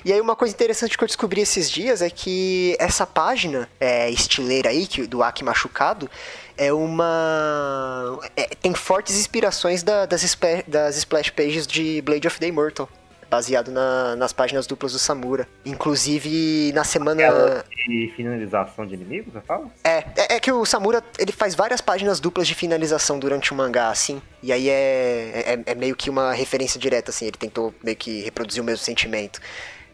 E 0.06 0.13
aí 0.13 0.21
uma 0.21 0.36
coisa 0.36 0.54
interessante 0.54 0.97
que 0.97 1.04
eu 1.04 1.08
descobri 1.08 1.41
esses 1.41 1.69
dias 1.69 2.01
é 2.01 2.10
que 2.10 2.78
essa 2.80 3.06
página 3.06 3.67
é, 3.80 4.10
estileira 4.10 4.69
aí, 4.69 4.88
que, 4.88 5.06
do 5.06 5.21
Aki 5.21 5.43
machucado, 5.43 6.10
é 6.58 6.72
uma... 6.74 8.20
é- 8.36 8.48
tem 8.62 8.74
fortes 8.74 9.20
inspirações 9.20 9.84
da- 9.84 10.06
das, 10.06 10.22
spe- 10.24 10.63
das 10.68 10.98
splash 10.98 11.30
pages 11.30 11.65
de 11.68 12.02
Blade 12.02 12.28
of 12.28 12.39
the 12.39 12.48
Immortal. 12.48 12.89
baseado 13.30 13.70
na- 13.72 14.15
nas 14.15 14.32
páginas 14.32 14.65
duplas 14.68 14.94
do 14.94 15.00
Samura. 15.00 15.48
Inclusive, 15.65 16.72
na 16.74 16.84
semana. 16.84 17.22
Aquela 17.28 17.65
de 17.88 18.13
finalização 18.15 18.86
de 18.86 18.94
inimigos, 18.94 19.34
você 19.34 19.41
fala? 19.41 19.68
É, 19.84 19.98
é, 20.15 20.36
é 20.36 20.39
que 20.39 20.52
o 20.52 20.63
Samura, 20.63 21.04
ele 21.18 21.32
faz 21.32 21.54
várias 21.56 21.82
páginas 21.82 22.20
duplas 22.20 22.48
de 22.48 22.54
finalização 22.56 23.20
durante 23.20 23.52
o 23.52 23.56
mangá, 23.56 23.89
assim. 23.89 24.22
E 24.44 24.54
aí 24.54 24.70
é, 24.70 25.44
é, 25.65 25.72
é 25.72 25.76
meio 25.76 25.96
que 25.96 26.10
uma 26.10 26.34
referência 26.34 26.80
direta, 26.80 27.10
assim. 27.12 27.26
Ele 27.26 27.38
tentou 27.38 27.74
meio 27.84 27.98
que 27.98 28.22
reproduzir 28.22 28.62
o 28.62 28.65
mesmo 28.65 28.84
sentimento. 28.86 29.41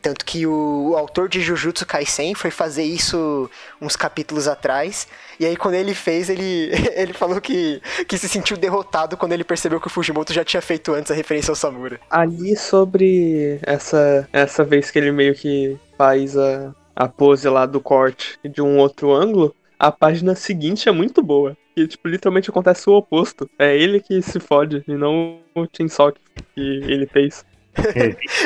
Tanto 0.02 0.26
que 0.26 0.48
o, 0.48 0.90
o 0.90 0.98
autor 0.98 1.30
de 1.30 1.42
Jujutsu 1.42 1.86
Kaisen 1.86 2.34
foi 2.34 2.50
fazer 2.50 2.84
isso 2.84 3.50
uns 3.80 3.96
capítulos 3.96 4.48
atrás. 4.48 5.08
E 5.40 5.46
aí 5.46 5.56
quando 5.56 5.76
ele 5.76 5.94
fez, 5.94 6.30
ele, 6.30 6.72
ele 6.96 7.14
falou 7.14 7.40
que, 7.40 7.82
que 8.08 8.18
se 8.18 8.28
sentiu 8.28 8.58
derrotado 8.58 9.16
quando 9.16 9.34
ele 9.34 9.44
percebeu 9.44 9.80
que 9.80 9.88
o 9.88 9.90
Fujimoto 9.90 10.34
já 10.34 10.44
tinha 10.44 10.62
feito 10.62 10.94
antes 10.94 11.12
a 11.12 11.16
referência 11.16 11.52
ao 11.52 11.56
Samura. 11.56 12.00
Ali 12.10 12.56
sobre 12.56 13.60
essa, 13.62 14.28
essa 14.34 14.64
vez 14.64 14.90
que 14.90 14.98
ele 14.98 15.12
meio 15.12 15.36
que 15.36 15.78
faz 15.98 16.38
a, 16.38 16.74
a 16.96 17.08
pose 17.08 17.48
lá 17.48 17.66
do 17.66 17.80
corte 17.80 18.40
de 18.44 18.62
um 18.62 18.78
outro 18.80 19.14
ângulo, 19.14 19.56
a 19.78 19.92
página 19.92 20.36
seguinte 20.36 20.90
é 20.90 20.92
muito 20.92 21.22
boa. 21.22 21.56
E, 21.76 21.88
tipo, 21.88 22.08
literalmente 22.08 22.50
acontece 22.50 22.90
o 22.90 22.94
oposto. 22.94 23.50
É 23.58 23.76
ele 23.76 24.00
que 24.00 24.22
se 24.22 24.40
fode 24.40 24.84
e 24.88 24.94
não 24.94 25.40
o 25.56 25.66
Chainsaw 25.72 26.12
que 26.12 26.22
ele 26.56 27.08
fez 27.08 27.46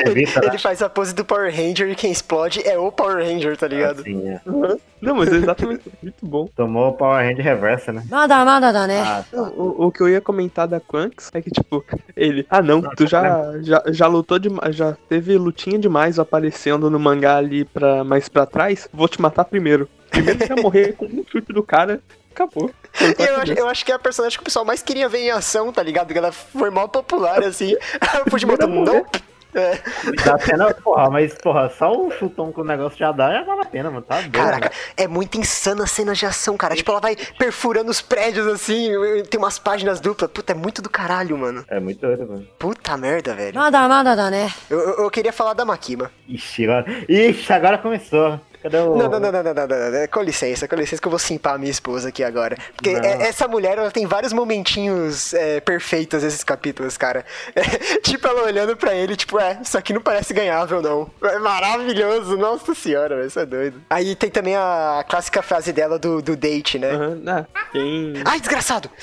ele, 0.06 0.26
ele 0.44 0.58
faz 0.58 0.82
a 0.82 0.90
pose 0.90 1.14
do 1.14 1.26
Power 1.26 1.54
Ranger 1.54 1.90
e 1.90 1.96
quem 1.96 2.12
explode 2.12 2.62
é 2.68 2.78
o 2.78 2.92
Power 2.92 3.18
Ranger, 3.18 3.58
tá 3.58 3.68
ligado? 3.68 4.04
Sim, 4.04 4.28
é. 4.28 4.42
uhum. 4.46 4.78
Não, 5.02 5.16
mas 5.16 5.32
é 5.32 5.36
exatamente 5.36 5.84
muito 6.02 6.26
bom. 6.26 6.48
Tomou 6.56 6.90
o 6.90 6.94
Power 6.94 7.24
Ranger 7.24 7.44
reversa, 7.44 7.92
né? 7.92 8.04
Nada, 8.10 8.44
nada, 8.46 8.72
nada 8.72 8.88
né? 8.88 9.02
Ah, 9.02 9.24
tá. 9.30 9.42
o, 9.42 9.88
o, 9.88 9.92
que 9.92 10.02
eu 10.02 10.10
ia 10.10 10.22
comentar 10.22 10.68
da 10.68 10.80
Quanks 10.80 11.30
é 11.34 11.42
que, 11.42 11.52
tipo, 11.52 11.84
ele. 12.16 12.46
Ah, 12.50 12.62
não, 12.62 12.82
não 12.82 12.92
tu 12.96 13.06
já, 13.08 13.62
já, 13.62 13.84
já 13.88 14.08
lutou 14.08 14.40
demais, 14.40 14.76
já 14.76 14.94
teve 15.10 15.38
lutinha 15.38 15.78
demais 15.78 16.18
aparecendo 16.18 16.90
no 16.90 17.00
mangá 17.00 17.38
ali 17.38 17.66
pra, 17.66 18.04
mais 18.04 18.30
pra 18.30 18.46
trás. 18.46 18.88
Vou 18.94 19.08
te 19.08 19.22
matar 19.22 19.46
primeiro. 19.46 19.88
Primeiro 20.10 20.40
você 20.40 20.54
ia 20.54 20.62
morrer 20.62 20.94
com 20.94 21.06
um 21.06 21.24
chute 21.30 21.52
do 21.52 21.64
cara 21.64 22.02
Acabou. 22.36 22.70
Eu 23.18 23.38
acho, 23.38 23.54
eu, 23.54 23.68
acho 23.70 23.86
que 23.86 23.92
é 23.94 23.96
a 23.96 24.00
personagem 24.00 24.38
que 24.38 24.42
o 24.42 24.46
pessoal 24.46 24.66
mais 24.66 24.82
queria 24.82 25.08
ver 25.08 25.20
em 25.20 25.32
ação, 25.32 25.72
tá 25.72 25.82
ligado? 25.82 26.12
Que 26.12 26.18
ela 26.18 26.34
foi 26.34 26.70
mal 26.70 26.90
popular, 26.90 27.42
assim. 27.42 27.78
Fui 28.12 28.22
o 28.28 28.32
Fujimoto, 28.32 28.68
não. 28.68 28.84
não. 28.84 29.06
É. 29.54 29.80
Dá 30.26 30.38
pena, 30.38 30.74
porra, 30.74 31.10
mas 31.10 31.34
porra, 31.36 31.70
só 31.70 31.90
o 31.90 32.12
chutão 32.12 32.52
com 32.52 32.60
o 32.60 32.66
negócio 32.66 33.00
já 33.00 33.14
dá 33.14 33.32
já 33.32 33.44
vale 33.44 33.62
a 33.62 33.66
pena, 33.66 33.90
mano. 33.90 34.02
Tá 34.02 34.20
doido, 34.20 34.34
Caraca, 34.34 34.66
mano. 34.66 34.94
é 34.98 35.08
muito 35.08 35.38
insana 35.38 35.86
a 35.86 35.88
cena 35.88 36.14
de 36.14 36.26
ação, 36.26 36.58
cara. 36.58 36.76
Tipo, 36.76 36.92
ela 36.92 37.00
vai 37.00 37.16
perfurando 37.40 37.90
os 37.90 38.02
prédios 38.02 38.46
assim, 38.48 38.90
tem 39.30 39.40
umas 39.40 39.58
páginas 39.58 40.02
duplas. 40.02 40.30
Puta, 40.30 40.52
é 40.52 40.56
muito 40.56 40.82
do 40.82 40.90
caralho, 40.90 41.38
mano. 41.38 41.64
É 41.70 41.80
muito 41.80 42.02
doido, 42.02 42.28
mano. 42.28 42.46
Puta 42.60 42.98
merda, 42.98 43.34
velho. 43.34 43.56
Nada, 43.56 43.88
nada, 43.88 44.30
né? 44.30 44.52
Eu, 44.70 44.78
eu, 44.78 45.04
eu 45.06 45.10
queria 45.10 45.32
falar 45.32 45.54
da 45.54 45.64
Makima. 45.64 46.12
Ixi, 46.28 46.66
agora, 46.66 46.86
ixi, 47.08 47.54
agora 47.54 47.78
começou. 47.78 48.38
Cadê 48.66 48.80
o. 48.80 48.96
Não, 48.96 49.08
não, 49.08 49.20
não, 49.20 49.32
não, 49.32 49.44
não, 49.44 49.54
não, 49.54 49.68
não, 49.68 49.92
não. 49.92 50.08
Com 50.08 50.22
licença, 50.24 50.68
com 50.68 50.76
licença 50.76 51.00
que 51.00 51.08
eu 51.08 51.12
vou 51.12 51.20
simpar 51.20 51.54
a 51.54 51.58
minha 51.60 51.70
esposa 51.70 52.10
aqui 52.10 52.24
agora. 52.24 52.58
Porque 52.76 52.90
é- 52.90 53.28
essa 53.28 53.48
mulher, 53.48 53.78
ela 53.78 53.92
tem 53.92 54.08
vários 54.08 54.34
momentinhos 54.34 55.36
é, 55.36 55.60
perfeitos 55.60 56.24
nesses 56.24 56.44
capítulos, 56.44 56.98
cara. 56.98 57.24
É, 57.56 57.62
tipo, 58.02 58.28
ela 58.28 58.42
olhando 58.42 58.76
pra 58.76 58.96
ele, 58.96 59.16
tipo, 59.16 59.40
é, 59.40 59.60
isso 59.62 59.78
aqui 59.78 59.94
não 59.94 60.02
parece 60.02 60.34
ganhável, 60.34 60.82
não. 60.82 61.12
É 61.24 61.38
maravilhoso, 61.38 62.36
nossa 62.38 62.74
senhora, 62.74 63.16
velho, 63.16 63.28
isso 63.28 63.40
é 63.40 63.46
doido. 63.46 63.80
Aí 63.88 64.16
tem 64.16 64.32
também 64.32 64.56
a 64.56 65.06
clássica 65.08 65.44
frase 65.44 65.72
dela 65.72 66.00
do, 66.00 66.20
do 66.20 66.36
date, 66.36 66.80
né? 66.80 66.90
Aham, 66.90 67.22
ah, 67.28 67.46
quem. 67.72 68.16
Ai, 68.26 68.40
desgraçado! 68.40 68.90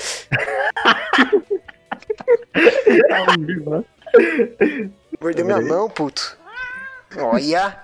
Mordeu 5.21 5.45
minha 5.45 5.61
mão, 5.61 5.89
puto. 5.89 6.37
Olha, 7.17 7.77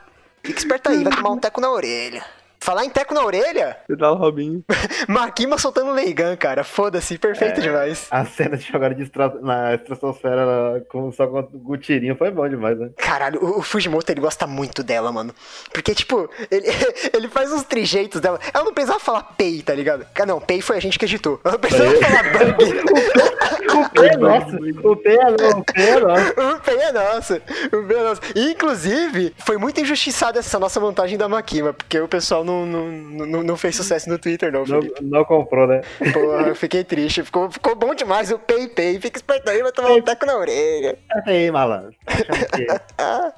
fica 0.49 0.59
esperto 0.59 0.89
aí, 0.89 1.03
vai 1.03 1.15
tomar 1.15 1.29
um 1.29 1.37
teco 1.37 1.61
na 1.61 1.69
orelha. 1.71 2.25
Falar 2.61 2.85
em 2.85 2.89
teco 2.89 3.13
na 3.13 3.23
orelha, 3.23 3.77
Você 3.87 3.95
dá 3.95 4.11
o 4.11 4.15
Robinho. 4.15 4.63
Makima 5.07 5.57
soltando 5.57 5.91
Leigan, 5.91 6.35
cara. 6.35 6.63
Foda-se, 6.63 7.17
perfeito 7.17 7.61
demais. 7.61 8.07
A 8.11 8.25
cena 8.25 8.57
de 8.57 8.65
jogar 8.69 8.93
de 8.93 9.03
estra... 9.03 9.33
na 9.41 9.75
estratosfera 9.75 10.85
com, 10.89 11.11
só 11.11 11.25
com 11.25 11.47
o 11.65 11.77
tirinho 11.77 12.15
foi 12.17 12.29
bom 12.31 12.47
demais, 12.47 12.77
né? 12.77 12.89
Caralho, 12.97 13.43
o, 13.43 13.59
o 13.59 13.61
Fujimoto 13.61 14.11
ele 14.11 14.21
gosta 14.21 14.45
muito 14.45 14.83
dela, 14.83 15.11
mano. 15.11 15.33
Porque, 15.73 15.95
tipo, 15.95 16.29
ele, 16.51 16.67
ele 17.15 17.27
faz 17.29 17.51
uns 17.51 17.63
trejeitos 17.63 18.19
dela. 18.19 18.39
Ela 18.53 18.65
não 18.65 18.73
precisava 18.73 18.99
falar 18.99 19.23
pei, 19.37 19.61
tá 19.61 19.73
ligado? 19.73 20.05
Ah, 20.19 20.25
não, 20.25 20.41
pei 20.41 20.61
foi 20.61 20.77
a 20.77 20.81
gente 20.81 20.99
que 20.99 21.05
editou. 21.05 21.39
Ela 21.43 21.53
não 21.53 21.59
precisava 21.59 21.95
falar 21.95 22.23
bang. 22.23 22.55
O 23.69 23.89
P 23.89 24.05
é 24.07 24.17
nosso. 24.17 24.55
O 24.83 24.95
P 24.95 25.09
é 25.09 25.29
nosso. 25.29 25.59
O 25.59 25.65
P 25.65 25.81
é 25.81 25.99
nosso. 25.99 26.31
O 26.39 26.59
pei 26.59 26.77
é 26.79 26.91
nosso. 26.91 27.33
O 27.35 27.87
pei 27.87 27.97
é 27.97 28.03
nosso. 28.03 28.21
E, 28.35 28.51
inclusive, 28.51 29.33
foi 29.37 29.57
muito 29.57 29.79
injustiçada 29.79 30.39
essa 30.39 30.59
nossa 30.59 30.79
montagem 30.79 31.17
da 31.17 31.29
Makima, 31.29 31.73
porque 31.73 31.99
o 31.99 32.07
pessoal 32.07 32.43
não, 32.65 32.65
não, 32.65 33.25
não, 33.27 33.43
não 33.43 33.57
fez 33.57 33.75
sucesso 33.75 34.09
no 34.09 34.17
Twitter, 34.17 34.51
não, 34.51 34.59
Não, 34.65 34.81
Felipe. 34.81 35.03
não 35.03 35.23
comprou, 35.25 35.67
né? 35.67 35.81
Porra, 36.13 36.47
eu 36.47 36.55
fiquei 36.55 36.83
triste. 36.83 37.23
Ficou, 37.23 37.49
ficou 37.51 37.75
bom 37.75 37.93
demais 37.95 38.31
o 38.31 38.39
pei, 38.39 38.67
pei. 38.67 38.99
Fica 38.99 39.17
esperto 39.17 39.49
aí, 39.49 39.61
vai 39.61 39.71
tomar 39.71 39.91
um 39.91 40.01
teco 40.01 40.25
na 40.25 40.37
orelha. 40.37 40.97
Essa 41.15 41.29
aí, 41.29 41.51
malandro. 41.51 41.93
Tá 42.97 43.33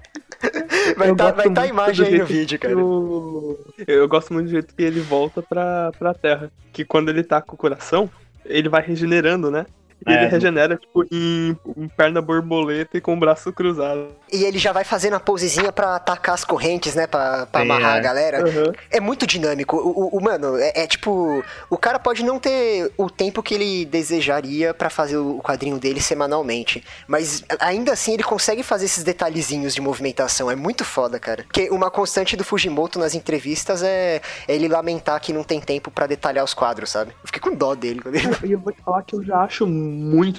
Vai 0.97 1.11
estar 1.11 1.23
gosto 1.31 1.35
vai 1.35 1.53
tá 1.53 1.61
a 1.61 1.67
imagem 1.67 2.07
aí 2.07 2.17
no 2.17 2.25
vídeo, 2.25 2.57
cara. 2.59 2.75
o- 2.75 3.59
Eu 3.87 4.07
gosto 4.07 4.33
muito 4.33 4.47
do 4.47 4.51
jeito 4.51 4.73
que 4.73 4.81
ele 4.81 4.99
volta 4.99 5.41
pra, 5.41 5.91
pra 5.99 6.13
Terra. 6.15 6.51
Que 6.73 6.83
quando 6.83 7.09
ele 7.09 7.23
tá 7.23 7.39
com 7.41 7.53
o 7.53 7.57
coração, 7.57 8.09
ele 8.45 8.67
vai 8.67 8.81
regenerando, 8.81 9.51
né? 9.51 9.67
E 10.07 10.11
É, 10.11 10.15
ele 10.15 10.27
do- 10.27 10.31
regenera, 10.31 10.77
tipo, 10.77 11.03
em, 11.11 11.55
em 11.77 11.87
perna 11.87 12.21
borboleta 12.21 12.97
e 12.97 13.01
com 13.01 13.13
o 13.13 13.19
braço 13.19 13.51
cruzado. 13.53 14.07
E 14.31 14.43
ele 14.43 14.57
já 14.57 14.71
vai 14.71 14.83
fazendo 14.83 15.15
a 15.15 15.19
posezinha 15.19 15.71
pra 15.71 15.95
atacar 15.95 16.33
as 16.33 16.43
correntes, 16.43 16.95
né? 16.95 17.05
Pra, 17.05 17.45
pra 17.45 17.61
Sim, 17.61 17.69
amarrar 17.69 17.95
é. 17.95 17.99
a 17.99 18.01
galera. 18.01 18.41
Aham. 18.49 18.71
É 18.89 18.99
muito 18.99 19.27
dinâmico. 19.27 19.77
O, 19.77 19.89
o- 20.15 20.17
o- 20.17 20.21
mano, 20.23 20.57
é, 20.57 20.71
é 20.83 20.87
tipo. 20.87 21.43
O 21.69 21.77
cara 21.77 21.99
pode 21.99 22.23
não 22.23 22.39
ter 22.39 22.91
o 22.97 23.09
tempo 23.09 23.43
que 23.43 23.53
ele 23.53 23.85
desejaria 23.85 24.73
pra 24.73 24.89
fazer 24.89 25.17
o 25.17 25.39
quadrinho 25.43 25.77
dele 25.77 26.01
semanalmente. 26.01 26.83
Mas 27.07 27.43
ainda 27.59 27.91
assim 27.93 28.13
ele 28.13 28.23
consegue 28.23 28.63
fazer 28.63 28.85
esses 28.85 29.03
detalhezinhos 29.03 29.75
de 29.75 29.81
movimentação. 29.81 30.49
É 30.49 30.55
muito 30.55 30.83
foda, 30.83 31.19
cara. 31.19 31.43
Porque 31.43 31.69
uma 31.69 31.91
constante 31.91 32.35
do 32.35 32.43
Fujimoto 32.43 32.97
nas 32.97 33.13
entrevistas 33.13 33.83
é, 33.83 34.21
é 34.47 34.55
ele 34.55 34.67
lamentar 34.67 35.19
que 35.21 35.31
não 35.33 35.43
tem 35.43 35.59
tempo 35.59 35.91
pra 35.91 36.07
detalhar 36.07 36.43
os 36.43 36.53
quadros, 36.53 36.89
sabe? 36.89 37.11
Eu 37.11 37.27
fiquei 37.27 37.41
com 37.41 37.55
dó 37.55 37.75
dele. 37.75 38.01
quando 38.01 38.15
ele- 38.15 38.27
E 38.43 38.51
eu 38.53 38.59
vou 38.59 38.71
te 38.73 38.81
falar 38.81 39.03
que 39.03 39.15
eu 39.15 39.23
já 39.23 39.41
acho 39.41 39.67
muito 39.67 39.90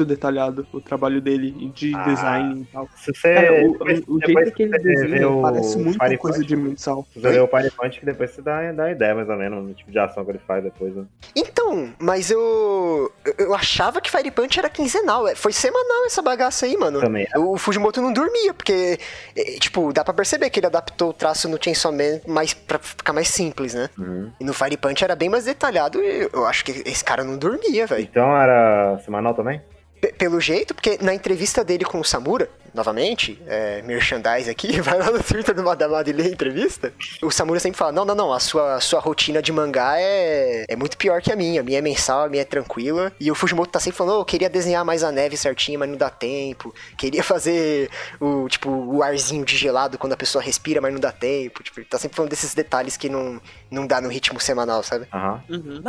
detalhado 0.04 0.66
o 0.72 0.80
trabalho 0.80 1.20
dele 1.20 1.50
de 1.74 1.94
Ah, 1.94 2.04
design 2.04 2.62
e 2.62 2.64
tal. 2.72 2.88
Se 2.96 3.12
você. 3.14 3.34
Cara, 3.34 3.66
o, 3.66 3.72
depois- 3.72 3.98
o 4.08 4.18
depois 4.18 4.44
jeito 4.44 4.52
que 4.56 4.62
ele 4.62 4.78
desenha 4.78 5.28
o 5.28 5.42
parece 5.42 5.78
muito 5.78 5.98
Fire 6.02 6.16
coisa 6.18 6.44
de 6.44 6.56
mensal. 6.56 7.06
Você 7.14 7.20
vê 7.30 7.40
o 7.40 7.46
Fire 7.48 7.70
Punch 7.70 8.00
que 8.00 8.06
depois 8.06 8.30
você 8.30 8.42
dá, 8.42 8.72
dá 8.72 8.90
ideia 8.90 9.14
mais 9.14 9.28
ou 9.28 9.36
menos 9.36 9.62
no 9.64 9.74
tipo 9.74 9.90
de 9.90 9.98
ação 9.98 10.24
que 10.24 10.30
ele 10.30 10.40
faz 10.46 10.62
depois, 10.64 10.94
né? 10.94 11.04
Então, 11.36 11.92
mas 11.98 12.30
eu. 12.30 13.12
eu- 13.38 13.52
achava 13.54 14.00
que 14.00 14.10
Fire 14.10 14.30
Punch 14.30 14.58
era 14.58 14.68
quinzenal. 14.68 15.28
É, 15.28 15.34
Foi 15.34 15.52
semanal 15.52 16.06
essa 16.06 16.22
bagaça 16.22 16.66
aí, 16.66 16.76
mano. 16.76 17.00
Também. 17.00 17.26
O 17.36 17.56
Fujimoto 17.58 18.00
não 18.00 18.12
dormia, 18.12 18.52
porque, 18.54 18.98
eh, 19.36 19.58
tipo, 19.60 19.92
dá 19.92 20.02
pra 20.04 20.14
perceber 20.14 20.50
que 20.50 20.58
ele 20.60 20.66
adaptou 20.66 21.10
o 21.10 21.12
traço 21.12 21.48
no 21.48 21.58
Chainsaw 21.62 21.92
Man 21.92 22.20
mais, 22.26 22.54
pra 22.54 22.78
ficar 22.78 23.12
mais 23.12 23.28
simples, 23.28 23.74
né? 23.74 23.88
Uhum. 23.98 24.30
E 24.40 24.44
no 24.44 24.52
Fire 24.54 24.76
Punch 24.76 25.04
era 25.04 25.14
bem 25.14 25.28
mais 25.28 25.44
detalhado 25.44 26.00
e 26.02 26.28
eu 26.32 26.46
acho 26.46 26.64
que 26.64 26.70
esse 26.86 27.04
cara 27.04 27.22
não 27.24 27.36
dormia, 27.36 27.86
velho. 27.86 28.02
Então 28.02 28.36
era 28.36 28.98
semanal 29.04 29.34
também? 29.42 29.60
P 30.00 30.12
pelo 30.12 30.40
jeito, 30.40 30.74
porque 30.74 30.98
na 31.00 31.14
entrevista 31.14 31.62
dele 31.62 31.84
com 31.84 32.00
o 32.00 32.04
Samura, 32.04 32.48
novamente, 32.74 33.40
é, 33.46 33.82
merchandise 33.82 34.50
aqui, 34.50 34.80
vai 34.82 34.98
lá 34.98 35.10
no 35.10 35.22
Twitter 35.22 35.54
do 35.54 35.62
Madamada 35.62 36.10
e 36.10 36.12
lê 36.12 36.24
a 36.24 36.28
entrevista. 36.28 36.92
O 37.22 37.30
Samura 37.30 37.60
sempre 37.60 37.78
fala: 37.78 37.92
não, 37.92 38.04
não, 38.04 38.14
não, 38.14 38.32
a 38.32 38.40
sua, 38.40 38.74
a 38.74 38.80
sua 38.80 38.98
rotina 38.98 39.40
de 39.40 39.52
mangá 39.52 39.94
é, 39.98 40.64
é 40.68 40.74
muito 40.74 40.96
pior 40.96 41.22
que 41.22 41.30
a 41.32 41.36
minha. 41.36 41.60
A 41.60 41.64
minha 41.64 41.78
é 41.78 41.80
mensal, 41.80 42.24
a 42.24 42.28
minha 42.28 42.42
é 42.42 42.44
tranquila. 42.44 43.12
E 43.20 43.30
o 43.30 43.34
Fujimoto 43.34 43.70
tá 43.70 43.78
sempre 43.78 43.96
falando: 43.96 44.16
oh, 44.16 44.20
eu 44.22 44.24
queria 44.24 44.50
desenhar 44.50 44.84
mais 44.84 45.04
a 45.04 45.12
neve 45.12 45.36
certinha, 45.36 45.78
mas 45.78 45.88
não 45.88 45.96
dá 45.96 46.10
tempo. 46.10 46.74
Queria 46.96 47.22
fazer 47.24 47.88
o, 48.18 48.48
tipo, 48.48 48.70
o 48.70 49.02
arzinho 49.02 49.44
de 49.44 49.56
gelado 49.56 49.98
quando 49.98 50.14
a 50.14 50.16
pessoa 50.16 50.42
respira, 50.42 50.80
mas 50.80 50.92
não 50.92 51.00
dá 51.00 51.12
tempo. 51.12 51.62
Tipo, 51.62 51.78
ele 51.78 51.86
tá 51.86 51.98
sempre 51.98 52.16
falando 52.16 52.30
desses 52.30 52.54
detalhes 52.54 52.96
que 52.96 53.08
não, 53.08 53.40
não 53.70 53.86
dá 53.86 54.00
no 54.00 54.08
ritmo 54.08 54.40
semanal, 54.40 54.82
sabe? 54.82 55.06
Uhum. 55.12 55.40
Uhum. 55.56 55.80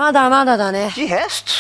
nada, 0.46 0.72
né? 0.72 0.92
De 0.94 1.06
resto, 1.06 1.54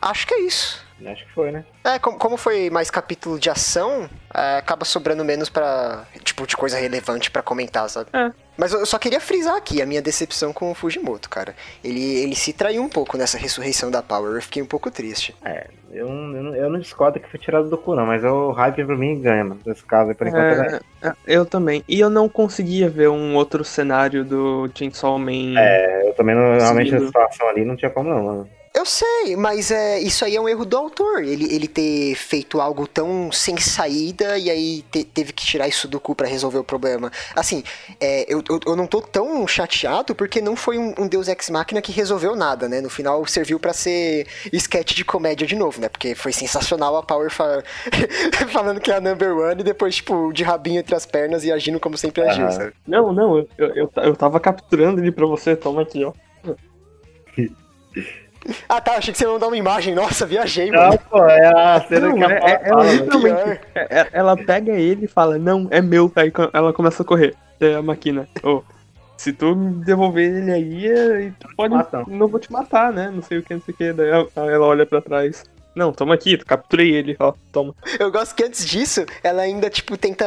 acho 0.00 0.26
que 0.26 0.34
é 0.34 0.40
isso. 0.42 0.91
Acho 1.10 1.24
que 1.26 1.32
foi, 1.32 1.50
né? 1.50 1.64
É, 1.84 1.98
como, 1.98 2.18
como 2.18 2.36
foi 2.36 2.70
mais 2.70 2.90
capítulo 2.90 3.38
de 3.38 3.50
ação, 3.50 4.08
é, 4.34 4.58
acaba 4.58 4.84
sobrando 4.84 5.24
menos 5.24 5.48
pra. 5.48 6.04
Tipo, 6.22 6.46
de 6.46 6.56
coisa 6.56 6.78
relevante 6.78 7.30
pra 7.30 7.42
comentar, 7.42 7.88
sabe? 7.90 8.08
É. 8.12 8.30
Mas 8.56 8.72
eu 8.72 8.84
só 8.84 8.98
queria 8.98 9.18
frisar 9.20 9.56
aqui 9.56 9.80
a 9.80 9.86
minha 9.86 10.02
decepção 10.02 10.52
com 10.52 10.70
o 10.70 10.74
Fujimoto, 10.74 11.28
cara. 11.30 11.54
Ele, 11.82 12.02
ele 12.22 12.34
se 12.36 12.52
traiu 12.52 12.82
um 12.82 12.88
pouco 12.88 13.16
nessa 13.16 13.38
ressurreição 13.38 13.90
da 13.90 14.02
Power. 14.02 14.34
Eu 14.36 14.42
fiquei 14.42 14.62
um 14.62 14.66
pouco 14.66 14.90
triste. 14.90 15.34
É, 15.44 15.66
eu, 15.90 16.06
não- 16.08 16.36
eu, 16.36 16.42
não- 16.42 16.54
eu 16.56 16.70
não 16.70 16.78
discordo 16.78 17.18
que 17.18 17.28
foi 17.30 17.40
tirado 17.40 17.70
do 17.70 17.78
cu, 17.78 17.94
não, 17.94 18.04
mas 18.06 18.22
o 18.22 18.50
hype 18.52 18.84
pra 18.84 18.94
mim 18.96 19.20
ganha, 19.20 19.42
mano. 19.42 19.60
Nesse 19.64 19.82
caso 19.84 20.10
aí, 20.10 20.14
por 20.14 20.26
enquanto, 20.26 20.60
é, 20.60 20.80
É, 21.02 21.08
é, 21.08 21.12
eu 21.26 21.46
também. 21.46 21.82
E 21.88 21.98
eu 21.98 22.10
não 22.10 22.28
conseguia 22.28 22.90
ver 22.90 23.08
um 23.08 23.34
outro 23.36 23.64
cenário 23.64 24.22
do 24.24 24.70
Chainsaw 24.74 25.18
Man. 25.18 25.58
é, 25.58 26.08
eu 26.10 26.14
também 26.14 26.34
não, 26.36 26.58
realmente 26.58 26.94
a 26.94 27.00
situação 27.00 27.48
ali 27.48 27.64
não 27.64 27.74
tinha 27.74 27.90
como 27.90 28.10
não, 28.10 28.22
mano. 28.22 28.48
Eu 28.74 28.86
sei, 28.86 29.36
mas 29.36 29.70
é, 29.70 30.00
isso 30.00 30.24
aí 30.24 30.34
é 30.34 30.40
um 30.40 30.48
erro 30.48 30.64
do 30.64 30.76
autor. 30.78 31.22
Ele, 31.22 31.44
ele 31.54 31.68
ter 31.68 32.14
feito 32.14 32.58
algo 32.58 32.86
tão 32.86 33.30
sem 33.30 33.58
saída 33.58 34.38
e 34.38 34.48
aí 34.48 34.82
te- 34.90 35.04
teve 35.04 35.30
que 35.34 35.44
tirar 35.44 35.68
isso 35.68 35.86
do 35.86 36.00
cu 36.00 36.14
pra 36.14 36.26
resolver 36.26 36.56
o 36.56 36.64
problema. 36.64 37.12
Assim, 37.36 37.62
é, 38.00 38.24
eu, 38.32 38.42
eu, 38.48 38.60
eu 38.66 38.74
não 38.74 38.86
tô 38.86 39.02
tão 39.02 39.46
chateado 39.46 40.14
porque 40.14 40.40
não 40.40 40.56
foi 40.56 40.78
um, 40.78 40.94
um 40.98 41.06
Deus 41.06 41.28
Ex 41.28 41.50
Machina 41.50 41.82
que 41.82 41.92
resolveu 41.92 42.34
nada, 42.34 42.66
né? 42.66 42.80
No 42.80 42.88
final 42.88 43.26
serviu 43.26 43.60
pra 43.60 43.74
ser 43.74 44.26
sketch 44.50 44.94
de 44.94 45.04
comédia 45.04 45.46
de 45.46 45.54
novo, 45.54 45.78
né? 45.78 45.90
Porque 45.90 46.14
foi 46.14 46.32
sensacional 46.32 46.96
a 46.96 47.02
Power 47.02 47.30
fa- 47.30 47.62
falando 48.50 48.80
que 48.80 48.90
é 48.90 48.96
a 48.96 49.00
number 49.02 49.36
one 49.36 49.60
e 49.60 49.64
depois, 49.64 49.96
tipo, 49.96 50.32
de 50.32 50.42
rabinho 50.44 50.80
entre 50.80 50.94
as 50.94 51.04
pernas 51.04 51.44
e 51.44 51.52
agindo 51.52 51.78
como 51.78 51.98
sempre 51.98 52.22
agiu, 52.22 52.50
sabe? 52.50 52.72
Não, 52.88 53.12
não, 53.12 53.36
eu, 53.36 53.48
eu, 53.58 53.68
eu, 53.74 53.90
eu 53.96 54.16
tava 54.16 54.40
capturando 54.40 54.98
ele 54.98 55.12
pra 55.12 55.26
você, 55.26 55.54
toma 55.54 55.82
aqui, 55.82 56.02
ó. 56.04 56.14
Ah, 58.68 58.80
tá, 58.80 58.92
achei 58.96 59.12
que 59.12 59.18
você 59.18 59.24
ia 59.24 59.30
mandar 59.30 59.46
uma 59.48 59.56
imagem. 59.56 59.94
Nossa, 59.94 60.26
viajei, 60.26 60.70
Não, 60.70 60.80
mano. 60.80 60.98
pô, 61.10 61.24
é 61.24 61.46
a 61.46 61.80
cena 61.88 62.08
Não, 62.08 62.16
que 62.16 62.24
a 62.24 62.30
é- 62.30 62.38
Paula 62.40 62.52
é- 62.52 62.54
é 62.62 62.68
fala, 62.68 62.84
né? 62.84 62.92
literalmente-. 62.94 63.60
É- 63.74 63.98
é- 64.00 64.08
Ela 64.12 64.36
pega 64.36 64.72
ele 64.72 65.04
e 65.04 65.08
fala, 65.08 65.38
não, 65.38 65.68
é 65.70 65.80
meu. 65.80 66.10
Aí 66.16 66.32
ela 66.52 66.72
começa 66.72 67.02
a 67.02 67.06
correr. 67.06 67.34
É 67.60 67.74
a 67.74 67.82
máquina. 67.82 68.28
Ô, 68.42 68.62
se 69.16 69.32
tu 69.32 69.54
me 69.54 69.84
devolver 69.84 70.28
ele 70.34 70.50
aí, 70.50 71.32
tu 71.38 71.48
pode. 71.56 71.74
matam. 71.74 72.04
Não 72.08 72.26
vou 72.26 72.40
te 72.40 72.50
matar, 72.50 72.92
né? 72.92 73.10
Não 73.14 73.22
sei 73.22 73.38
o 73.38 73.42
que, 73.42 73.54
não 73.54 73.60
sei 73.62 73.72
o 73.74 73.76
que. 73.76 73.92
Daí 73.92 74.08
ela- 74.10 74.26
aí 74.36 74.48
ela 74.48 74.66
olha 74.66 74.84
pra 74.84 75.00
trás. 75.00 75.44
Não, 75.74 75.92
toma 75.92 76.14
aqui, 76.14 76.36
capturei 76.38 76.92
ele, 76.94 77.16
ó, 77.18 77.32
toma. 77.50 77.74
Eu 77.98 78.10
gosto 78.10 78.34
que 78.34 78.44
antes 78.44 78.66
disso, 78.66 79.04
ela 79.22 79.42
ainda, 79.42 79.70
tipo, 79.70 79.96
tenta. 79.96 80.24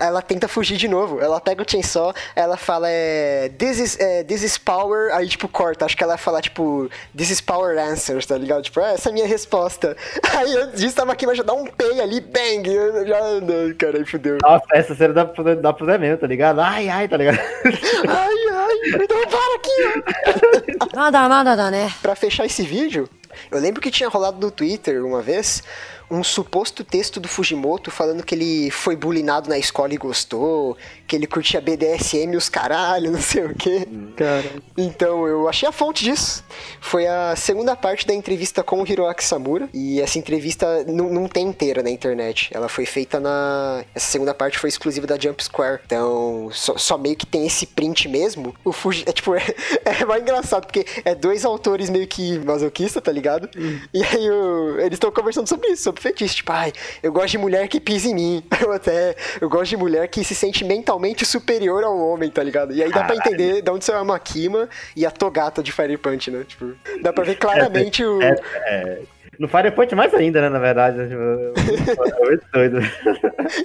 Ela 0.00 0.20
tenta 0.20 0.48
fugir 0.48 0.76
de 0.76 0.88
novo. 0.88 1.20
Ela 1.20 1.40
pega 1.40 1.62
o 1.62 1.68
chainsaw, 1.68 2.12
ela 2.34 2.56
fala, 2.56 2.88
é. 2.88 3.48
This 3.58 3.78
is, 3.78 4.00
é, 4.00 4.24
this 4.24 4.42
is 4.42 4.58
power, 4.58 5.14
aí, 5.14 5.28
tipo, 5.28 5.48
corta. 5.48 5.84
Acho 5.84 5.96
que 5.96 6.02
ela 6.02 6.16
falar 6.16 6.40
tipo, 6.42 6.90
this 7.16 7.30
is 7.30 7.40
power 7.40 7.78
answers, 7.78 8.26
tá 8.26 8.36
ligado? 8.36 8.62
Tipo, 8.62 8.80
é, 8.80 8.94
essa 8.94 9.08
é 9.08 9.10
a 9.10 9.14
minha 9.14 9.26
resposta. 9.26 9.96
Aí 10.36 10.56
antes 10.56 10.80
disso, 10.80 10.96
tava 10.96 11.12
aqui, 11.12 11.26
mas 11.26 11.36
já 11.36 11.42
dá 11.42 11.52
um 11.52 11.66
pay 11.66 12.00
ali, 12.00 12.20
bang! 12.20 12.68
Já 13.06 13.20
andando, 13.24 13.74
cara, 13.76 13.98
aí 13.98 14.04
fudeu. 14.04 14.38
Nossa, 14.42 14.64
essa 14.72 14.94
cena 14.94 15.12
dá, 15.12 15.24
dá 15.60 15.72
pro 15.72 15.86
Zé 15.86 15.98
mesmo, 15.98 16.18
tá 16.18 16.26
ligado? 16.26 16.60
Ai, 16.60 16.88
ai, 16.88 17.08
tá 17.08 17.16
ligado? 17.16 17.38
ai, 17.38 18.34
ai, 18.52 19.02
então 19.02 19.18
para 19.28 19.56
aqui! 19.56 20.94
nada, 20.94 21.28
nada, 21.28 21.70
né? 21.70 21.92
Pra 22.00 22.14
fechar 22.14 22.46
esse 22.46 22.62
vídeo, 22.62 23.08
eu 23.50 23.58
lembro 23.58 23.80
que 23.80 23.90
tinha 23.90 24.08
rolado 24.08 24.38
no 24.40 24.50
Twitter 24.50 25.04
uma 25.04 25.22
vez 25.22 25.62
um 26.10 26.22
suposto 26.22 26.84
texto 26.84 27.18
do 27.20 27.28
Fujimoto 27.28 27.90
falando 27.90 28.22
que 28.22 28.34
ele 28.34 28.70
foi 28.70 28.94
bulinado 28.96 29.48
na 29.48 29.58
escola 29.58 29.94
e 29.94 29.96
gostou, 29.96 30.76
que 31.06 31.16
ele 31.16 31.26
curtia 31.26 31.60
BDSM 31.60 32.32
e 32.32 32.36
os 32.36 32.48
caralho, 32.48 33.10
não 33.12 33.20
sei 33.20 33.44
o 33.44 33.54
quê. 33.54 33.86
Cara. 34.16 34.44
Então, 34.76 35.26
eu 35.26 35.48
achei 35.48 35.68
a 35.68 35.72
fonte 35.72 36.04
disso. 36.04 36.44
Foi 36.80 37.06
a 37.06 37.34
segunda 37.36 37.74
parte 37.76 38.06
da 38.06 38.14
entrevista 38.14 38.62
com 38.62 38.82
o 38.82 38.86
Hiroaki 38.88 39.24
Samura. 39.24 39.68
E 39.72 40.00
essa 40.00 40.18
entrevista 40.18 40.84
não, 40.84 41.08
não 41.08 41.28
tem 41.28 41.46
inteira 41.46 41.82
na 41.82 41.90
internet. 41.90 42.50
Ela 42.52 42.68
foi 42.68 42.84
feita 42.86 43.18
na. 43.20 43.84
Essa 43.94 44.06
segunda 44.06 44.34
parte 44.34 44.58
foi 44.58 44.68
exclusiva 44.68 45.06
da 45.06 45.18
Jump 45.18 45.42
Square. 45.42 45.80
Então, 45.86 46.48
só, 46.52 46.76
só 46.76 46.98
meio 46.98 47.16
que 47.16 47.26
tem 47.26 47.46
esse 47.46 47.66
print 47.66 48.08
mesmo. 48.08 48.54
O 48.64 48.72
Fuji. 48.72 49.04
É 49.06 49.12
tipo, 49.12 49.34
é, 49.36 49.42
é 49.84 50.04
mais 50.04 50.22
engraçado, 50.22 50.66
porque 50.66 50.84
é 51.04 51.14
dois 51.14 51.44
autores 51.44 51.88
meio 51.90 52.06
que 52.06 52.38
masoquista, 52.40 53.00
tá 53.00 53.12
ligado? 53.12 53.48
E 53.92 54.02
aí 54.02 54.30
o- 54.30 54.78
eles 54.80 54.94
estão 54.94 55.10
conversando 55.10 55.48
sobre 55.48 55.68
isso, 55.68 55.91
sobre 55.92 56.00
fetiche. 56.00 56.36
Tipo, 56.36 56.52
ai, 56.52 56.72
eu 57.02 57.12
gosto 57.12 57.28
de 57.32 57.38
mulher 57.38 57.68
que 57.68 57.78
pisa 57.80 58.08
em 58.08 58.14
mim. 58.14 58.44
Eu 58.60 58.72
até. 58.72 59.14
Eu 59.40 59.48
gosto 59.48 59.70
de 59.70 59.76
mulher 59.76 60.08
que 60.08 60.24
se 60.24 60.34
sente 60.34 60.64
mentalmente 60.64 61.24
superior 61.26 61.84
ao 61.84 61.98
homem, 61.98 62.30
tá 62.30 62.42
ligado? 62.42 62.72
E 62.72 62.82
aí 62.82 62.90
dá 62.90 63.04
pra 63.04 63.16
Caralho. 63.16 63.34
entender 63.34 63.62
de 63.62 63.70
onde 63.70 63.84
saiu 63.84 63.98
a 63.98 64.04
Makima 64.04 64.68
e 64.96 65.04
a 65.04 65.10
Togata 65.10 65.62
de 65.62 65.72
Fire 65.72 65.96
Punch, 65.98 66.30
né? 66.30 66.44
Tipo, 66.46 66.72
dá 67.02 67.12
pra 67.12 67.24
ver 67.24 67.36
claramente 67.36 68.04
o. 68.04 68.22
É, 68.22 68.34
é. 68.66 68.98
No 69.38 69.48
Fire 69.48 69.70
Point 69.72 69.94
mais 69.94 70.12
ainda, 70.14 70.40
né, 70.42 70.48
na 70.48 70.58
verdade. 70.58 70.96
né, 70.98 71.08
tipo, 71.08 72.00
É 72.22 72.24
muito 72.26 72.46
doido. 72.52 72.78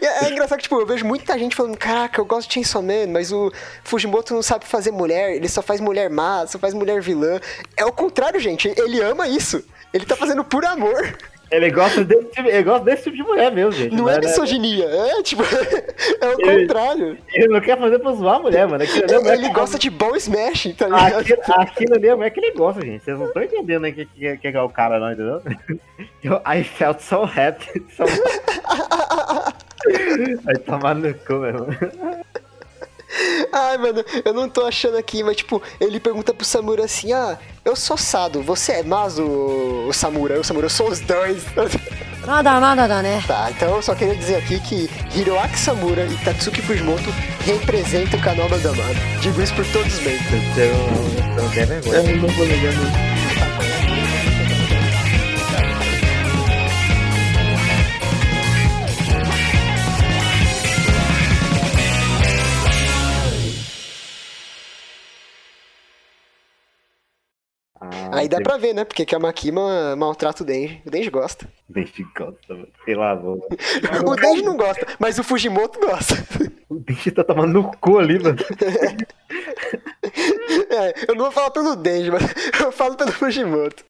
É, 0.02 0.26
é 0.26 0.32
engraçado 0.32 0.58
que, 0.58 0.64
tipo, 0.64 0.80
eu 0.80 0.86
vejo 0.86 1.06
muita 1.06 1.38
gente 1.38 1.56
falando, 1.56 1.78
caraca, 1.78 2.20
eu 2.20 2.26
gosto 2.26 2.48
de 2.48 2.56
Chainsaw 2.56 2.82
Man, 2.82 3.08
mas 3.10 3.32
o 3.32 3.52
Fujimoto 3.84 4.34
não 4.34 4.42
sabe 4.42 4.66
fazer 4.66 4.92
mulher, 4.92 5.36
ele 5.36 5.48
só 5.48 5.62
faz 5.62 5.80
mulher 5.80 6.10
má, 6.10 6.46
só 6.48 6.58
faz 6.58 6.74
mulher 6.74 7.00
vilã. 7.02 7.40
É 7.76 7.86
o 7.86 7.92
contrário, 7.92 8.40
gente, 8.40 8.74
ele 8.78 9.00
ama 9.02 9.28
isso. 9.28 9.64
Ele 9.94 10.06
tá 10.06 10.16
fazendo 10.16 10.44
por 10.44 10.66
amor. 10.66 11.16
Ele 11.50 11.72
gosta 11.72 12.04
desse 12.04 12.26
tipo, 12.26 12.48
ele 12.50 12.64
gosta 12.64 12.84
desse 12.86 13.04
tipo 13.04 13.16
de 13.16 13.24
mulher 13.24 13.52
mesmo, 13.52 13.72
gente. 13.72 13.96
Não 13.96 14.10
é 14.10 14.16
né? 14.16 14.20
misoginia, 14.28 14.86
é 14.86 15.24
tipo, 15.24 15.44
é 16.22 16.28
o 16.28 16.42
Ele- 16.42 16.68
contrário. 16.68 17.18
Ele 17.34 17.48
não 17.48 17.62
quer 17.62 17.78
fazer 17.78 18.00
pra 18.00 18.12
zoar 18.12 18.36
a 18.36 18.40
mulher, 18.40 18.68
mano. 18.68 18.84
Aquilo 18.84 19.30
é 19.30 19.34
Ele 19.34 19.48
que- 19.48 19.54
gosta 19.54 19.80
de 19.80 19.90
bom 19.90 20.14
smash, 20.16 20.74
tá 20.78 20.86
ligado? 20.88 21.20
Aquilo, 21.20 21.42
aquilo 21.56 21.96
ali 21.96 22.08
é 22.10 22.16
mulher 22.16 22.30
que 22.32 22.40
ele 22.42 22.52
gosta, 22.52 22.82
gente. 22.86 23.04
Vocês 23.04 23.18
não 23.18 23.28
estão 23.28 23.42
entendendo 23.44 23.86
aí 23.86 23.92
o 23.92 23.96
que, 23.96 24.06
que, 24.06 24.38
que 24.38 24.48
é 24.58 24.62
o 24.62 24.70
cara, 24.70 25.00
não, 25.00 25.12
entendeu? 25.12 25.42
Eu, 26.24 26.42
I 26.46 26.64
felt 26.64 27.00
so 27.00 27.24
happy. 27.24 27.86
So... 27.96 28.04
Vai 30.44 30.56
tomar 30.58 30.96
no 30.96 31.14
cu, 31.14 31.34
meu 31.34 31.46
irmão. 31.46 31.68
Ai, 33.58 33.78
mano, 33.78 34.06
eu 34.24 34.34
não 34.34 34.48
tô 34.48 34.66
achando 34.66 34.98
aqui, 34.98 35.24
mas 35.24 35.38
tipo, 35.38 35.62
ele 35.82 36.00
pergunta 36.00 36.32
pro 36.34 36.46
Samura 36.46 36.86
assim: 36.86 37.12
ah, 37.12 37.38
eu 37.66 37.76
sou 37.76 37.98
Sado, 37.98 38.42
você 38.44 38.74
é 38.74 38.84
Mazo, 38.84 39.24
o 39.24 39.92
Samura? 39.92 40.36
Eu, 40.36 40.44
Samura, 40.44 40.68
eu 40.68 40.70
sou 40.70 40.90
os 40.90 41.00
dois. 41.00 41.44
Nada, 42.26 42.60
nada, 42.60 42.76
nada, 42.76 43.02
né? 43.02 43.24
Tá, 43.26 43.50
então 43.50 43.78
eu 43.78 43.82
só 43.82 43.96
queria 43.96 44.14
dizer 44.14 44.36
aqui 44.36 44.60
que 44.60 44.90
Hiroaki 45.18 45.58
Samura 45.58 46.04
e 46.04 46.18
Tatsuki 46.26 46.62
Fujimoto 46.62 47.10
representam 47.46 48.20
o 48.20 48.22
canal 48.22 48.50
Mandamado. 48.50 48.96
Digo 49.22 49.42
isso 49.42 49.56
por 49.56 49.66
todos 49.72 49.94
os 49.94 50.02
meios. 50.02 50.22
Então, 50.24 51.42
não 51.42 51.50
tem 51.52 51.66
vergonha. 51.66 51.96
Eu 51.96 52.18
não 52.18 52.28
vou 52.28 52.46
ligar, 52.46 52.74
não. 52.74 53.17
Aí 68.18 68.28
dá 68.30 68.42
pra 68.42 68.58
ver, 68.58 68.74
né? 68.74 68.84
Porque 68.84 69.06
que 69.06 69.16
a 69.16 69.20
Makima 69.20 69.96
maltrata 69.96 70.44
o 70.44 70.46
Denji. 70.46 70.82
O 70.86 70.90
Denji 70.90 71.10
gosta. 71.10 71.48
Deixa 71.70 71.94
de 71.94 72.04
gosta, 72.04 72.54
mano. 72.54 72.68
Pelo 72.86 73.04
amor. 73.04 73.40
O 74.06 74.16
Denji 74.16 74.42
não 74.42 74.58
gosta, 74.58 74.86
mas 75.00 75.18
o 75.20 75.24
Fujimoto 75.24 75.80
gosta. 75.80 76.16
O 76.70 76.76
bicho 76.76 77.12
tá 77.12 77.24
tomando 77.24 77.54
no 77.54 77.72
cu 77.78 77.98
ali, 78.00 78.20
mano. 78.20 78.38
É, 80.70 81.12
eu 81.12 81.16
não 81.16 81.26
vou 81.26 81.32
falar 81.32 81.52
pelo 81.52 81.76
Denji, 81.76 82.10
mas 82.12 82.24
eu 82.60 82.72
falo 82.72 82.96
pelo 82.96 83.12
Fujimoto. 83.12 83.84